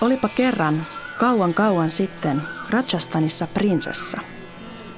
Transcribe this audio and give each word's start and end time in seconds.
Olipa 0.00 0.28
kerran, 0.28 0.86
kauan 1.18 1.54
kauan 1.54 1.90
sitten, 1.90 2.42
Rajastanissa 2.70 3.46
prinsessa, 3.46 4.20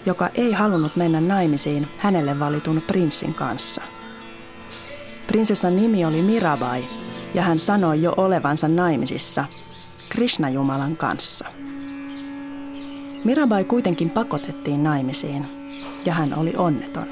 joka 0.06 0.30
ei 0.34 0.52
halunnut 0.52 0.96
mennä 0.96 1.20
naimisiin 1.20 1.88
hänelle 1.98 2.38
valitun 2.38 2.82
prinssin 2.86 3.34
kanssa. 3.34 3.82
Prinsessan 5.26 5.76
nimi 5.76 6.04
oli 6.04 6.22
Mirabai 6.22 6.84
ja 7.34 7.42
hän 7.42 7.58
sanoi 7.58 8.02
jo 8.02 8.14
olevansa 8.16 8.68
naimisissa 8.68 9.44
Krishna-jumalan 10.08 10.96
kanssa. 10.96 11.44
Mirabai 13.24 13.64
kuitenkin 13.64 14.10
pakotettiin 14.10 14.84
naimisiin 14.84 15.46
ja 16.04 16.12
hän 16.14 16.38
oli 16.38 16.52
onneton. 16.56 17.06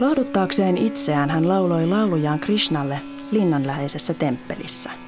Lohduttaakseen 0.00 0.78
itseään 0.78 1.30
hän 1.30 1.48
lauloi 1.48 1.86
laulujaan 1.86 2.38
Krishnalle 2.38 3.00
linnanläheisessä 3.30 4.14
temppelissä. 4.14 5.07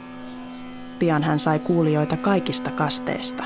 Pian 1.01 1.23
hän 1.23 1.41
sai 1.41 1.59
kuulijoita 1.59 2.17
kaikista 2.17 2.71
kasteista. 2.71 3.45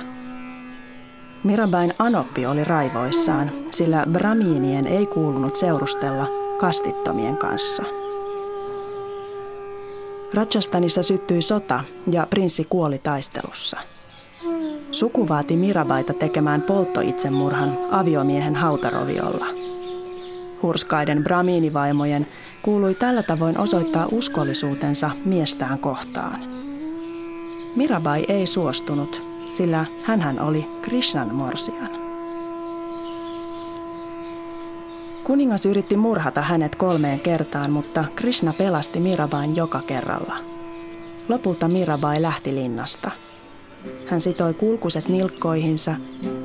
Mirabain 1.44 1.94
anoppi 1.98 2.46
oli 2.46 2.64
raivoissaan, 2.64 3.50
sillä 3.70 4.06
bramiinien 4.12 4.86
ei 4.86 5.06
kuulunut 5.06 5.56
seurustella 5.56 6.26
kastittomien 6.58 7.36
kanssa. 7.36 7.82
Rajastanissa 10.34 11.02
syttyi 11.02 11.42
sota 11.42 11.84
ja 12.10 12.26
prinssi 12.30 12.66
kuoli 12.70 12.98
taistelussa. 12.98 13.80
Suku 14.90 15.28
vaati 15.28 15.56
Mirabaita 15.56 16.12
tekemään 16.12 16.62
polttoitsemurhan 16.62 17.78
aviomiehen 17.90 18.56
hautaroviolla. 18.56 19.46
Hurskaiden 20.62 21.24
bramiinivaimojen 21.24 22.26
kuului 22.62 22.94
tällä 22.94 23.22
tavoin 23.22 23.58
osoittaa 23.58 24.08
uskollisuutensa 24.12 25.10
miestään 25.24 25.78
kohtaan. 25.78 26.53
Mirabai 27.76 28.24
ei 28.28 28.46
suostunut, 28.46 29.22
sillä 29.52 29.84
hän 30.02 30.40
oli 30.40 30.66
Krishnan 30.82 31.34
morsian. 31.34 31.90
Kuningas 35.24 35.66
yritti 35.66 35.96
murhata 35.96 36.42
hänet 36.42 36.76
kolmeen 36.76 37.20
kertaan, 37.20 37.70
mutta 37.70 38.04
Krishna 38.16 38.52
pelasti 38.58 39.00
Mirabain 39.00 39.56
joka 39.56 39.82
kerralla. 39.82 40.36
Lopulta 41.28 41.68
Mirabai 41.68 42.22
lähti 42.22 42.54
linnasta. 42.54 43.10
Hän 44.06 44.20
sitoi 44.20 44.54
kulkuset 44.54 45.08
nilkkoihinsa 45.08 45.94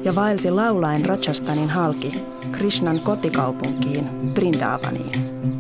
ja 0.03 0.16
vaelsi 0.16 0.52
laulaen 0.52 1.05
Rajastanin 1.05 1.69
halki 1.69 2.22
Krishnan 2.52 3.00
kotikaupunkiin 3.00 4.09
Brindavaniin. 4.33 5.59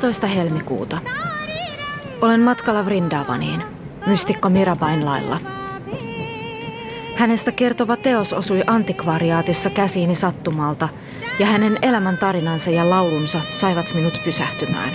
Viidestoista 0.00 0.26
helmikuuta. 0.26 0.98
Olen 2.20 2.40
matkalla 2.40 2.84
Vrindavaniin, 2.84 3.62
mystikko 4.06 4.48
Mirabain 4.48 5.04
lailla. 5.04 5.40
Hänestä 7.16 7.52
kertova 7.52 7.96
teos 7.96 8.32
osui 8.32 8.62
antikvariaatissa 8.66 9.70
käsiini 9.70 10.14
sattumalta, 10.14 10.88
ja 11.38 11.46
hänen 11.46 11.78
elämän 11.82 12.18
tarinansa 12.18 12.70
ja 12.70 12.90
laulunsa 12.90 13.40
saivat 13.50 13.94
minut 13.94 14.20
pysähtymään. 14.24 14.90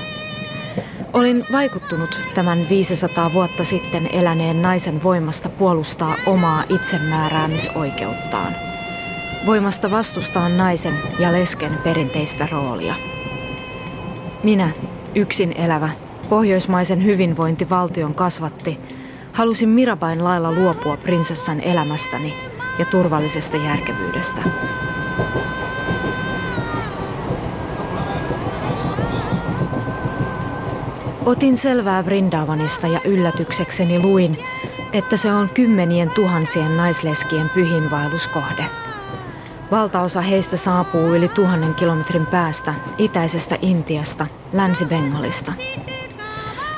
Olin 1.13 1.45
vaikuttunut 1.51 2.22
tämän 2.33 2.69
500 2.69 3.33
vuotta 3.33 3.63
sitten 3.63 4.09
eläneen 4.13 4.61
naisen 4.61 5.03
voimasta 5.03 5.49
puolustaa 5.49 6.16
omaa 6.25 6.63
itsemääräämisoikeuttaan. 6.69 8.55
Voimasta 9.45 9.91
vastustaa 9.91 10.49
naisen 10.49 10.95
ja 11.19 11.31
lesken 11.31 11.77
perinteistä 11.83 12.47
roolia. 12.51 12.95
Minä, 14.43 14.69
yksin 15.16 15.53
elävä, 15.58 15.90
pohjoismaisen 16.30 17.03
hyvinvointivaltion 17.03 18.16
kasvatti, 18.16 18.80
halusin 19.31 19.70
Mirabain 19.70 20.24
lailla 20.24 20.52
luopua 20.52 20.98
prinsessan 20.98 21.62
elämästäni 21.62 22.34
ja 22.80 22.86
turvallisesta 22.86 23.58
järkevyydestä. 23.58 24.42
Otin 31.26 31.58
selvää 31.58 32.06
Vrindavanista 32.06 32.88
ja 32.88 33.02
yllätyksekseni 33.06 34.00
luin, 34.00 34.38
että 34.94 35.18
se 35.18 35.32
on 35.32 35.50
kymmenien 35.50 36.09
tuhansien 36.09 36.78
naisleskien 36.78 37.50
pyhinvaelluskohde. 37.50 38.84
Valtaosa 39.75 40.22
heistä 40.22 40.58
saapuu 40.58 41.16
yli 41.16 41.28
tuhannen 41.28 41.75
kilometrin 41.75 42.25
päästä 42.25 42.74
itäisestä 42.97 43.58
Intiasta, 43.62 44.28
Länsi-Bengalista. 44.53 45.53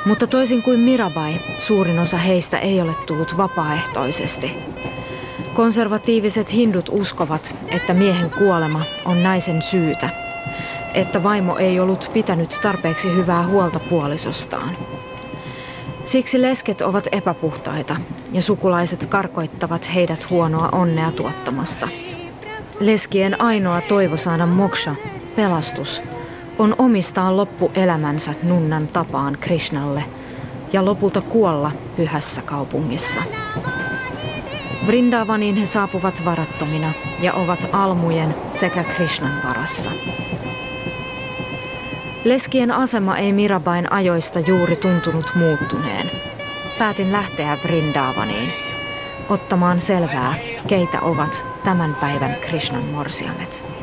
Mutta 0.06 0.28
toisin 0.28 0.64
kuin 0.64 0.80
Mirabai, 0.80 1.34
suurin 1.60 2.00
osa 2.00 2.18
heistä 2.18 2.58
ei 2.58 2.82
ole 2.82 2.96
tullut 3.08 3.38
vapaaehtoisesti. 3.38 4.52
Konservatiiviset 5.54 6.54
hindut 6.54 6.90
uskovat, 6.92 7.56
että 7.68 7.94
miehen 7.94 8.30
kuolema 8.30 8.82
on 9.06 9.24
naisen 9.24 9.62
syytä, 9.62 10.10
että 10.94 11.24
vaimo 11.24 11.58
ei 11.58 11.80
ollut 11.80 12.10
pitänyt 12.14 12.60
tarpeeksi 12.62 13.16
hyvää 13.16 13.48
huolta 13.48 13.80
puolisostaan. 13.80 14.78
Siksi 16.04 16.42
lesket 16.42 16.82
ovat 16.82 17.08
epäpuhtaita 17.12 17.96
ja 18.32 18.42
sukulaiset 18.42 19.06
karkoittavat 19.06 19.96
heidät 19.96 20.30
huonoa 20.30 20.70
onnea 20.72 21.12
tuottamasta. 21.12 21.88
Leskien 22.80 23.42
ainoa 23.42 23.82
toivo 23.82 24.18
saada 24.18 24.46
moksha, 24.46 24.96
pelastus, 25.36 26.02
on 26.60 26.76
omistaa 26.78 27.38
loppuelämänsä 27.38 28.34
nunnan 28.44 28.88
tapaan 28.88 29.38
Krishnalle 29.40 30.04
ja 30.74 30.86
lopulta 30.86 31.22
kuolla 31.22 31.72
pyhässä 31.96 32.42
kaupungissa. 32.42 33.22
Vrindavaniin 34.88 35.56
he 35.56 35.66
saapuvat 35.66 36.26
varattomina 36.26 36.92
ja 37.22 37.34
ovat 37.34 37.70
almujen 37.72 38.36
sekä 38.50 38.84
Krishnan 38.84 39.44
varassa. 39.48 39.92
Leskien 42.24 42.72
asema 42.72 43.18
ei 43.18 43.34
Mirabain 43.34 43.92
ajoista 43.92 44.40
juuri 44.40 44.76
tuntunut 44.76 45.32
muuttuneen. 45.36 46.12
Päätin 46.78 47.12
lähteä 47.12 47.58
Vrindavaniin 47.64 48.54
ottamaan 49.30 49.80
selvää, 49.80 50.36
keitä 50.68 51.02
ovat 51.02 51.57
tämän 51.68 51.96
päivän 51.96 52.36
Krishnan 52.36 52.84
morsiamet. 52.84 53.77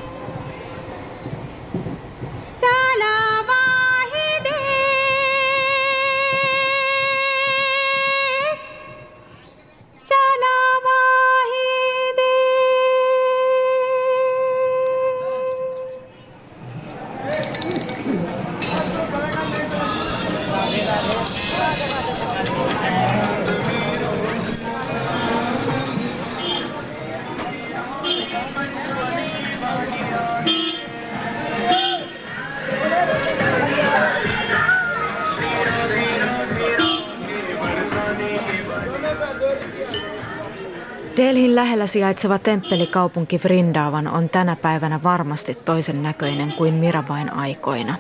Lähellä 41.75 41.87
sijaitseva 41.87 42.39
temppelikaupunki 42.39 43.41
Vrindavan 43.45 44.09
on 44.09 44.29
tänä 44.29 44.57
päivänä 44.57 45.01
varmasti 45.03 45.55
toisen 45.55 46.03
näköinen 46.03 46.53
kuin 46.53 46.75
Mirabain 46.75 47.33
aikoina. 47.33 47.95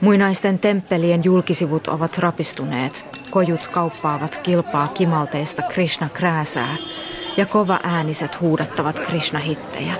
Muinaisten 0.00 0.58
temppelien 0.58 1.24
julkisivut 1.24 1.88
ovat 1.88 2.18
rapistuneet. 2.18 3.04
Kojut 3.30 3.68
kauppaavat 3.68 4.36
kilpaa 4.36 4.88
kimalteista 4.88 5.62
Krishna 5.62 6.08
krääsää 6.08 6.76
ja 7.36 7.46
kova 7.46 7.80
ääniset 7.82 8.40
huudattavat 8.40 8.98
Krishna-hittejä. 8.98 9.94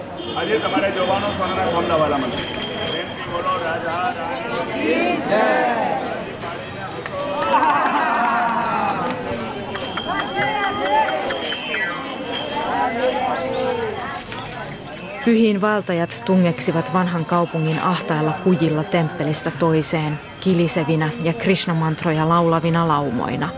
Pyhiin 15.29 15.61
valtajat 15.61 16.23
tungeksivat 16.27 16.93
vanhan 16.93 17.25
kaupungin 17.25 17.83
ahtailla 17.83 18.33
kujilla 18.45 18.85
temppelistä 18.85 19.51
toiseen, 19.51 20.19
kilisevinä 20.41 21.11
ja 21.23 21.33
Krishna-mantroja 21.33 22.29
laulavina 22.29 22.89
laumoina. 22.89 23.49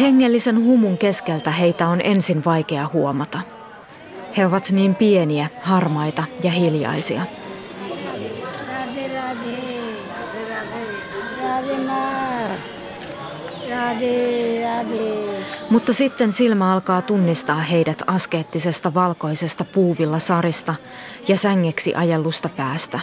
Hengellisen 0.00 0.64
humun 0.64 0.98
keskeltä 0.98 1.50
heitä 1.50 1.88
on 1.88 2.00
ensin 2.04 2.44
vaikea 2.44 2.88
huomata. 2.92 3.40
He 4.36 4.46
ovat 4.46 4.70
niin 4.70 4.94
pieniä, 4.94 5.48
harmaita 5.62 6.24
ja 6.42 6.50
hiljaisia– 6.50 7.22
Radhe, 13.80 14.60
radhe. 14.62 15.40
Mutta 15.70 15.92
sitten 15.92 16.32
silmä 16.32 16.72
alkaa 16.72 17.02
tunnistaa 17.02 17.58
heidät 17.58 18.02
askeettisesta 18.06 18.94
valkoisesta 18.94 19.64
puuvilla 19.64 20.18
sarista 20.18 20.74
ja 21.28 21.36
sängeksi 21.36 21.94
ajellusta 21.94 22.48
päästä. 22.48 23.00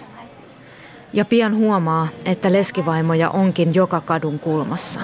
Ja 1.13 1.25
pian 1.25 1.55
huomaa, 1.55 2.07
että 2.25 2.51
leskivaimoja 2.51 3.29
onkin 3.29 3.75
joka 3.75 4.01
kadun 4.01 4.39
kulmassa. 4.39 5.01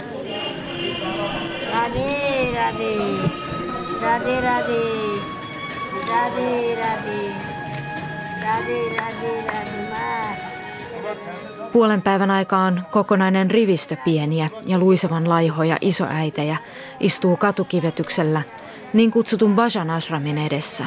Radhe, 1.73 2.51
radhe. 2.55 3.29
Radhe, 4.01 4.41
radhe. 4.41 4.79
Radhe, 6.07 6.75
radhe. 6.75 7.31
Radhe, 8.41 8.97
radhe, 8.97 9.47
radhe. 9.47 9.63
Puolen 11.73 12.01
päivän 12.01 12.31
aikaan 12.31 12.87
kokonainen 12.91 13.51
rivistö 13.51 13.95
pieniä 14.05 14.49
ja 14.65 14.77
luisevan 14.77 15.29
laihoja 15.29 15.77
isoäitejä 15.81 16.57
istuu 16.99 17.37
katukivetyksellä 17.37 18.41
niin 18.93 19.11
kutsutun 19.11 19.55
Bajan 19.55 19.89
ashramin 19.89 20.37
edessä. 20.37 20.85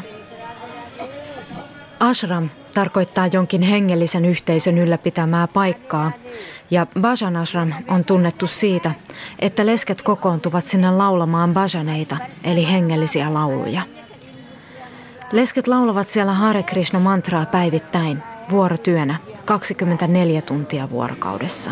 Ashram 2.00 2.48
tarkoittaa 2.74 3.26
jonkin 3.26 3.62
hengellisen 3.62 4.24
yhteisön 4.24 4.78
ylläpitämää 4.78 5.48
paikkaa, 5.48 6.12
ja 6.70 6.86
Bajan 7.00 7.36
ashram 7.36 7.72
on 7.88 8.04
tunnettu 8.04 8.46
siitä, 8.46 8.90
että 9.38 9.66
lesket 9.66 10.02
kokoontuvat 10.02 10.66
sinne 10.66 10.90
laulamaan 10.90 11.54
bajaneita, 11.54 12.16
eli 12.44 12.70
hengellisiä 12.70 13.34
lauluja. 13.34 13.82
Lesket 15.32 15.66
laulavat 15.66 16.08
siellä 16.08 16.32
Hare 16.32 16.62
Krishna 16.62 17.00
mantraa 17.00 17.46
päivittäin, 17.46 18.22
vuorotyönä 18.50 19.16
24 19.44 20.43
tuntia 20.43 20.90
vuorokaudessa. 20.90 21.70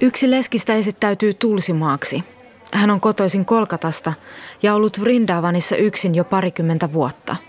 Yksi 0.00 0.30
leskistä 0.30 0.74
esittäytyy 0.74 1.34
Tulsimaaksi. 1.34 2.24
Hän 2.74 2.90
on 2.90 3.00
kotoisin 3.00 3.44
Kolkatasta 3.44 4.12
ja 4.62 4.74
ollut 4.74 5.00
Vrindavanissa 5.00 5.76
yksin 5.76 6.14
jo 6.14 6.24
parikymmentä 6.24 6.92
vuotta– 6.92 7.36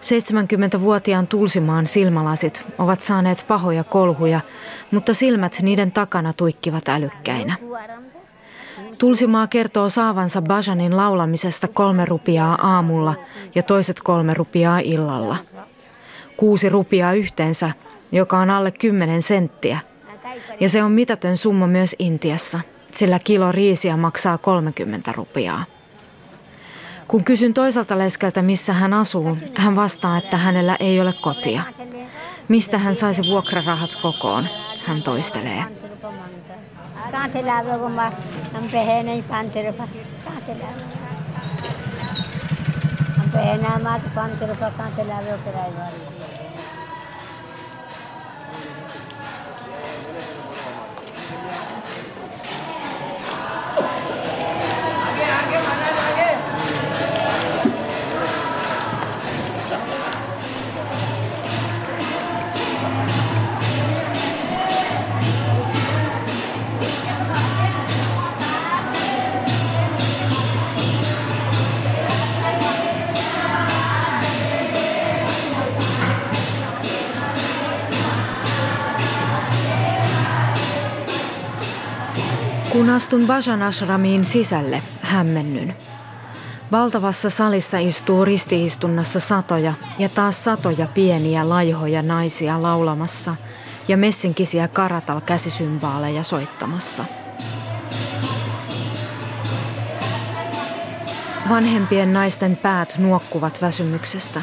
70-vuotiaan 0.00 1.26
Tulsimaan 1.26 1.86
silmälasit 1.86 2.66
ovat 2.78 3.02
saaneet 3.02 3.44
pahoja 3.48 3.84
kolhuja, 3.84 4.40
mutta 4.90 5.14
silmät 5.14 5.58
niiden 5.62 5.92
takana 5.92 6.32
tuikkivat 6.32 6.88
älykkäinä. 6.88 7.56
Tulsimaa 8.98 9.46
kertoo 9.46 9.88
saavansa 9.88 10.42
Bajanin 10.42 10.96
laulamisesta 10.96 11.68
kolme 11.68 12.04
rupiaa 12.04 12.58
aamulla 12.62 13.14
ja 13.54 13.62
toiset 13.62 14.00
kolme 14.00 14.34
rupiaa 14.34 14.78
illalla. 14.78 15.36
Kuusi 16.36 16.68
rupiaa 16.68 17.12
yhteensä, 17.12 17.70
joka 18.12 18.38
on 18.38 18.50
alle 18.50 18.70
kymmenen 18.70 19.22
senttiä. 19.22 19.78
Ja 20.60 20.68
se 20.68 20.82
on 20.82 20.92
mitätön 20.92 21.36
summa 21.36 21.66
myös 21.66 21.96
Intiassa, 21.98 22.60
sillä 22.92 23.18
kilo 23.18 23.52
riisiä 23.52 23.96
maksaa 23.96 24.38
30 24.38 25.12
rupiaa. 25.12 25.64
Kun 27.10 27.24
kysyn 27.24 27.54
toiselta 27.54 27.98
leskeltä, 27.98 28.42
missä 28.42 28.72
hän 28.72 28.92
asuu, 28.92 29.38
hän 29.56 29.76
vastaa, 29.76 30.16
että 30.16 30.36
hänellä 30.36 30.76
ei 30.80 31.00
ole 31.00 31.12
kotia. 31.12 31.62
Mistä 32.48 32.78
hän 32.78 32.94
saisi 32.94 33.22
vuokrarahat 33.26 33.90
kokoon? 34.02 34.48
Hän 34.86 35.02
toistelee. 35.02 35.64
Astun 82.90 83.26
Bajan 83.26 83.62
ashramiin 83.62 84.24
sisälle, 84.24 84.82
hämmennyn. 85.00 85.76
Valtavassa 86.72 87.30
salissa 87.30 87.78
istuu 87.78 88.24
ristiistunnassa 88.24 89.20
satoja 89.20 89.74
ja 89.98 90.08
taas 90.08 90.44
satoja 90.44 90.86
pieniä 90.86 91.48
laihoja 91.48 92.02
naisia 92.02 92.62
laulamassa 92.62 93.36
ja 93.88 93.96
messinkisiä 93.96 94.68
karatal 94.68 95.20
käsisymbaaleja 95.20 96.22
soittamassa. 96.22 97.04
Vanhempien 101.48 102.12
naisten 102.12 102.56
päät 102.56 102.94
nuokkuvat 102.98 103.62
väsymyksestä. 103.62 104.42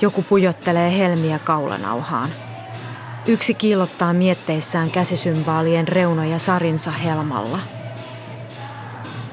Joku 0.00 0.22
pujottelee 0.22 0.98
helmiä 0.98 1.38
kaulanauhaan– 1.38 2.30
Yksi 3.28 3.54
kiillottaa 3.54 4.12
mietteissään 4.12 4.90
käsisymbaalien 4.90 5.88
reunoja 5.88 6.38
sarinsa 6.38 6.90
helmalla. 6.90 7.58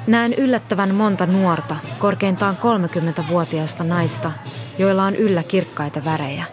Näen 0.07 0.33
yllättävän 0.33 0.95
monta 0.95 1.25
nuorta, 1.25 1.75
korkeintaan 1.99 2.57
30-vuotiaista 2.57 3.83
naista, 3.83 4.31
joilla 4.77 5.03
on 5.03 5.15
yllä 5.15 5.43
kirkkaita 5.43 6.05
värejä. 6.05 6.45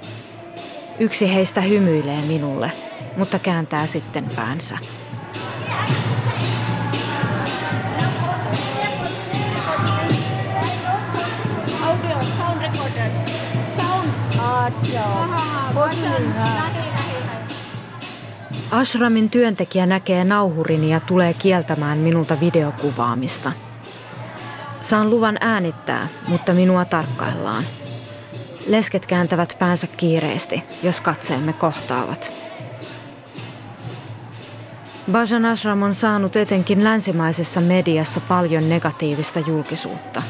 Yksi 0.99 1.34
heistä 1.34 1.61
hymyilee 1.61 2.20
minulle, 2.26 2.72
mutta 3.16 3.38
kääntää 3.38 3.87
sitten 3.87 4.25
päänsä. 4.37 4.78
Audio, 11.87 12.16
sound 12.38 12.62
recorder. 12.62 13.11
Sound. 13.78 14.08
Audio. 14.38 15.22
Ashramin 18.73 19.31
työntekijä 19.31 19.87
näkee 19.87 20.25
nauhurini 20.25 20.91
ja 20.91 21.00
tulee 21.00 21.35
kieltämään 21.35 21.99
minulta 21.99 22.41
videokuvaamista. 22.41 23.52
Saan 24.81 25.11
luvan 25.11 25.37
äänittää, 25.41 26.09
mutta 26.29 26.52
minua 26.52 26.85
tarkkaillaan. 26.85 27.64
Lesket 28.67 29.07
kääntävät 29.07 29.57
päänsä 29.59 29.87
kiireesti, 29.87 30.62
jos 30.83 31.00
katseemme 31.00 31.52
kohtaavat. 31.52 32.33
Bajan 35.12 35.45
Ashram 35.45 35.83
on 35.83 35.95
saanut 35.95 36.37
etenkin 36.37 36.85
länsimaisessa 36.85 37.61
mediassa 37.61 38.21
paljon 38.21 38.69
negatiivista 38.69 39.41
julkisuutta. 39.41 40.23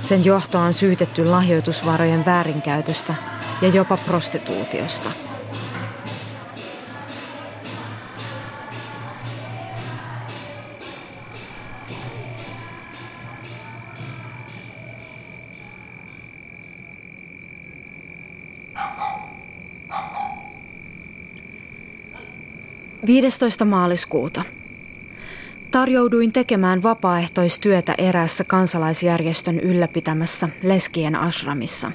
Sen 0.00 0.24
johtoa 0.24 0.62
on 0.62 0.74
syytetty 0.74 1.24
lahjoitusvarojen 1.24 2.24
väärinkäytöstä 2.24 3.14
ja 3.62 3.68
jopa 3.68 3.96
prostituutiosta. 3.96 5.10
Viidestoista 23.06 23.64
maaliskuuta 23.64 24.42
Tarjouduin 25.70 26.32
tekemään 26.32 26.82
vapaaehtoistyötä 26.82 27.94
eräässä 27.98 28.44
kansalaisjärjestön 28.44 29.60
ylläpitämässä 29.60 30.48
Leskien 30.62 31.16
ashramissa. 31.16 31.92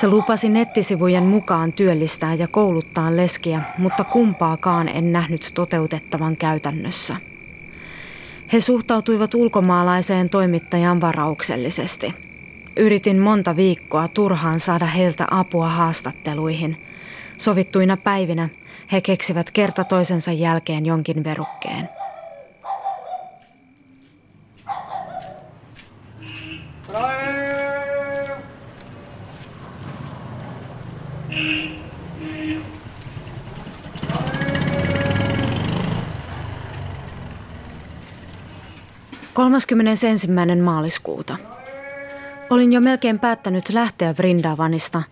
Se 0.00 0.08
lupasi 0.08 0.48
nettisivujen 0.48 1.24
mukaan 1.24 1.72
työllistää 1.72 2.34
ja 2.34 2.48
kouluttaa 2.48 3.16
leskiä, 3.16 3.62
mutta 3.78 4.04
kumpaakaan 4.04 4.88
en 4.88 5.12
nähnyt 5.12 5.50
toteutettavan 5.54 6.36
käytännössä. 6.36 7.16
He 8.52 8.60
suhtautuivat 8.60 9.34
ulkomaalaiseen 9.34 10.28
toimittajaan 10.28 11.00
varauksellisesti. 11.00 12.14
Yritin 12.76 13.18
monta 13.18 13.56
viikkoa 13.56 14.08
turhaan 14.08 14.60
saada 14.60 14.86
heiltä 14.86 15.26
apua 15.30 15.68
haastatteluihin. 15.68 16.76
Sovittuina 17.38 17.96
päivinä 17.96 18.48
he 18.92 19.00
keksivät 19.00 19.50
kerta 19.50 19.84
toisensa 19.84 20.32
jälkeen 20.32 20.86
jonkin 20.86 21.24
verukkeen. 21.24 21.88
31. 39.36 40.06
maaliskuuta. 40.62 41.36
Olin 42.50 42.72
jo 42.72 42.80
melkein 42.80 43.18
päättänyt 43.18 43.68
lähteä 43.68 44.14
Vrindavanista, 44.18 45.02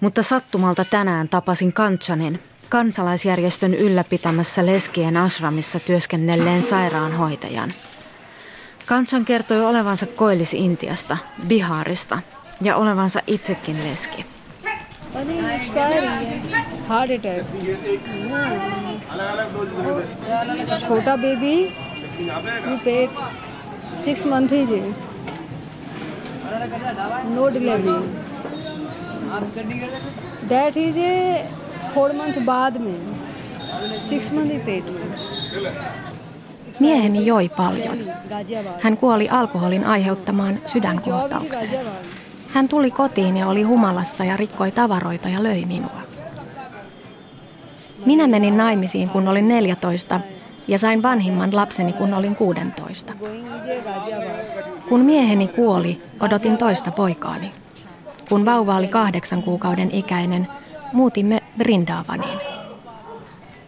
mutta 0.00 0.22
sattumalta 0.22 0.84
tänään 0.84 1.28
tapasin 1.28 1.72
Kanchanin, 1.72 2.40
kansalaisjärjestön 2.69 3.73
ylläpitämässä 3.73 4.65
Leskien 4.65 5.17
asramissa 5.17 5.79
työskennelleen 5.79 6.63
sairaanhoitajan. 6.63 7.71
Kanchan 8.85 9.25
kertoi 9.25 9.65
olevansa 9.65 10.05
koillis 10.05 10.53
Intiasta, 10.53 11.17
Biharista 11.47 12.19
ja 12.61 12.75
olevansa 12.75 13.19
itsekin 13.27 13.83
leski. 13.83 14.25
Chota 20.87 21.17
baby, 21.17 21.71
you 22.19 22.77
paid 22.85 23.09
six 24.03 24.25
month 24.25 24.51
he 24.51 24.65
ji 24.69 24.81
no 27.35 27.47
delivery 27.55 27.95
that 30.49 30.77
he 30.77 30.87
J 30.97 31.11
four 31.97 32.11
month 32.13 32.39
बाद 32.45 32.77
में 32.77 32.95
six 34.09 34.31
month 34.33 34.51
ही 34.51 34.59
पेट 34.69 34.85
में 34.95 35.03
Mieheni 36.79 37.25
joi 37.25 37.49
paljon. 37.49 37.97
Hän 38.81 38.97
kuoli 38.97 39.29
alkoholin 39.29 39.85
aiheuttamaan 39.85 40.59
sydänkohtaukseen. 40.65 41.85
Hän 42.53 42.67
tuli 42.67 42.91
kotiin 42.91 43.37
ja 43.37 43.47
oli 43.47 43.61
humalassa 43.61 44.23
ja 44.23 44.37
rikkoi 44.37 44.71
tavaroita 44.71 45.29
ja 45.29 45.43
löi 45.43 45.65
minua. 45.65 46.01
Minä 48.05 48.27
menin 48.27 48.57
naimisiin, 48.57 49.09
kun 49.09 49.27
olin 49.27 49.47
14 49.47 50.19
ja 50.67 50.79
sain 50.79 51.03
vanhimman 51.03 51.55
lapseni, 51.55 51.93
kun 51.93 52.13
olin 52.13 52.35
16. 52.35 53.13
Kun 54.89 54.99
mieheni 54.99 55.47
kuoli, 55.47 56.01
odotin 56.19 56.57
toista 56.57 56.91
poikaani. 56.91 57.51
Kun 58.29 58.45
vauva 58.45 58.75
oli 58.75 58.87
kahdeksan 58.87 59.43
kuukauden 59.43 59.91
ikäinen, 59.91 60.47
muutimme 60.92 61.40
Vrindavaniin. 61.58 62.38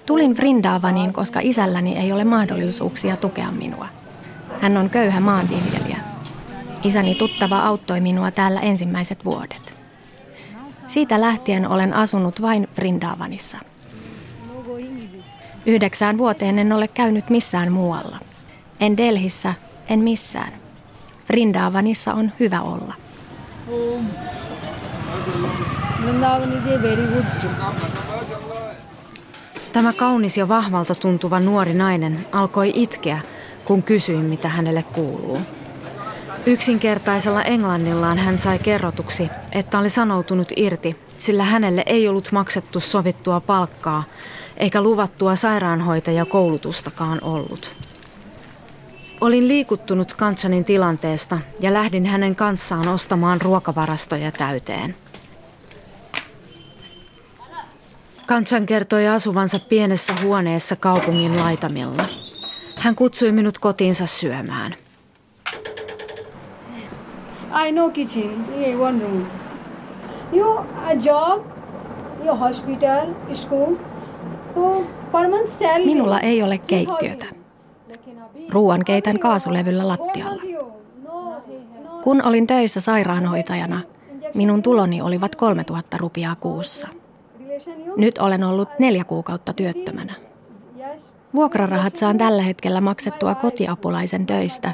Tulin 0.07 0.37
Vrindavaniin, 0.37 1.13
koska 1.13 1.41
isälläni 1.43 1.99
ei 1.99 2.13
ole 2.13 2.25
mahdollisuuksia 2.25 3.17
tukea 3.17 3.51
minua. 3.51 3.89
Hän 4.61 4.77
on 4.77 4.91
köyhä 4.91 5.21
maanviljelijä. 5.21 5.97
Isäni 6.83 7.15
tuttava 7.15 7.59
auttoi 7.59 8.01
minua 8.01 8.31
täällä 8.31 8.61
ensimmäiset 8.61 9.25
vuodet. 9.25 9.75
Siitä 10.87 11.21
lähtien 11.21 11.69
olen 11.69 11.95
asunut 11.95 12.43
vain 12.43 12.69
Vrindavanissa. 12.77 13.59
Yhdeksään 15.67 16.19
vuoteen 16.19 16.59
en 16.59 16.73
ole 16.73 16.89
käynyt 16.89 17.31
missään 17.31 17.73
muualla. 17.73 18.19
En 18.81 18.97
Delhissä, 18.97 19.55
en 19.89 19.99
missään. 19.99 20.53
Vrindavanissa 21.29 22.15
on 22.15 22.33
hyvä 22.41 22.61
olla. 22.61 22.95
Tämä 29.73 29.93
kaunis 29.93 30.37
ja 30.37 30.49
vahvalta 30.49 30.95
tuntuva 30.95 31.41
nuori 31.41 31.75
nainen 31.75 32.27
alkoi 32.33 32.73
itkeä, 32.75 33.21
kun 33.65 33.83
kysyin, 33.83 34.25
mitä 34.25 34.49
hänelle 34.49 34.83
kuuluu. 34.83 35.39
Yksinkertaisella 36.47 37.43
englannillaan 37.43 38.19
hän 38.19 38.39
sai 38.39 38.59
kerrotuksi, 38.59 39.29
että 39.53 39.79
oli 39.79 39.91
sanoutunut 39.91 40.53
irti, 40.57 40.97
sillä 41.17 41.45
hänelle 41.45 41.83
ei 41.87 42.09
ollut 42.09 42.33
maksettu 42.33 42.81
sovittua 42.81 43.41
palkkaa, 43.41 44.05
eikä 44.57 44.83
luvattua 44.83 45.37
sairaanhoitajakoulutustakaan 45.37 47.19
ollut. 47.23 47.75
Olin 49.21 49.49
liikuttunut 49.49 50.15
Kanchanin 50.15 50.65
tilanteesta 50.65 51.39
ja 51.61 51.73
lähdin 51.73 52.07
hänen 52.07 52.37
kanssaan 52.37 52.89
ostamaan 52.89 53.41
ruokavarastoja 53.41 54.33
täyteen. 54.33 54.95
Kanchan 58.31 58.67
kertoi 58.67 59.09
asuvansa 59.09 59.59
pienessä 59.59 60.13
huoneessa 60.23 60.77
kaupungin 60.77 61.37
laitamilla. 61.37 62.05
Hän 62.77 62.95
kutsui 62.95 63.33
minut 63.33 63.59
kotiinsa 63.59 64.07
syömään. 64.07 64.75
I 67.67 67.73
know 67.73 67.91
kitchen, 67.91 68.45
yeah, 68.59 68.81
one 68.81 69.03
room. 69.03 69.27
You 70.33 70.59
a 70.59 70.93
job, 70.93 71.47
your 72.25 72.39
hospital, 72.39 73.09
school. 73.35 73.75
Minulla 75.85 76.21
ei 76.21 76.43
ole 76.43 76.59
keittiötä. 76.59 77.27
Ruuan 78.49 78.85
keitän 78.85 79.19
kaasulevyllä 79.19 79.89
lattialla. 79.89 80.43
Kun 82.03 82.27
olin 82.27 82.47
töissä 82.47 82.81
sairaanhoitajana, 82.81 83.81
minun 84.35 84.63
tuloni 84.63 85.03
olivat 85.03 85.37
3000 85.37 85.97
rupiaa 85.97 86.37
kuussa. 86.37 86.89
Nyt 87.97 88.19
olen 88.19 88.45
ollut 88.45 88.69
neljä 88.79 89.05
kuukautta 89.05 89.53
työttömänä. 89.53 90.15
Vuokrarahat 91.35 91.97
saan 91.97 92.19
tällä 92.19 92.43
hetkellä 92.43 92.81
maksettua 92.81 93.35
kotiapulaisen 93.35 94.27
töistä 94.27 94.73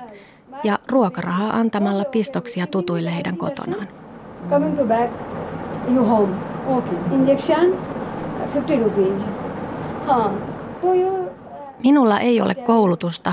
ja 0.64 0.78
ruokarahaa 0.88 1.50
antamalla 1.50 2.04
pistoksia 2.04 2.66
tutuille 2.66 3.14
heidän 3.14 3.38
kotonaan. 3.38 3.88
Coming 4.50 4.78
to 4.78 4.84
back, 4.84 5.12
you 5.94 6.04
home. 6.04 6.34
Okay. 6.66 6.94
Injection, 7.12 7.78
50 8.54 8.84
rupees. 8.84 9.20
Minulla 11.84 12.20
ei 12.20 12.40
ole 12.40 12.54
koulutusta. 12.54 13.32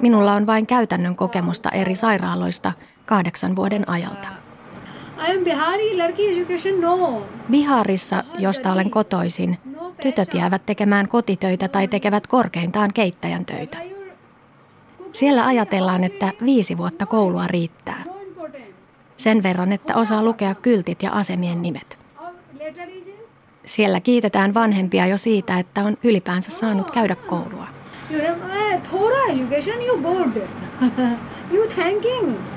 Minulla 0.00 0.32
on 0.32 0.46
vain 0.46 0.66
käytännön 0.66 1.16
kokemusta 1.16 1.70
eri 1.70 1.94
sairaaloista 1.94 2.72
kahdeksan 3.06 3.56
vuoden 3.56 3.88
ajalta. 3.88 4.28
Biharissa, 7.50 8.24
josta 8.38 8.72
olen 8.72 8.90
kotoisin, 8.90 9.58
tytöt 10.02 10.34
jäävät 10.34 10.66
tekemään 10.66 11.08
kotitöitä 11.08 11.68
tai 11.68 11.88
tekevät 11.88 12.26
korkeintaan 12.26 12.92
keittäjän 12.92 13.44
töitä. 13.44 13.78
Siellä 15.12 15.46
ajatellaan, 15.46 16.04
että 16.04 16.32
viisi 16.44 16.78
vuotta 16.78 17.06
koulua 17.06 17.46
riittää. 17.46 18.04
Sen 19.16 19.42
verran, 19.42 19.72
että 19.72 19.94
osaa 19.96 20.22
lukea 20.22 20.54
kyltit 20.54 21.02
ja 21.02 21.10
asemien 21.10 21.62
nimet. 21.62 21.98
Siellä 23.64 24.00
kiitetään 24.00 24.54
vanhempia 24.54 25.06
jo 25.06 25.18
siitä, 25.18 25.58
että 25.58 25.84
on 25.84 25.96
ylipäänsä 26.02 26.50
saanut 26.50 26.90
käydä 26.90 27.14
koulua. 27.14 27.66
You 28.10 28.20
have 28.20 28.80
thorough 28.90 29.30
education, 29.30 29.82
you 29.86 29.98
good. 29.98 30.42
you 31.54 31.66
thanking. 31.68 32.55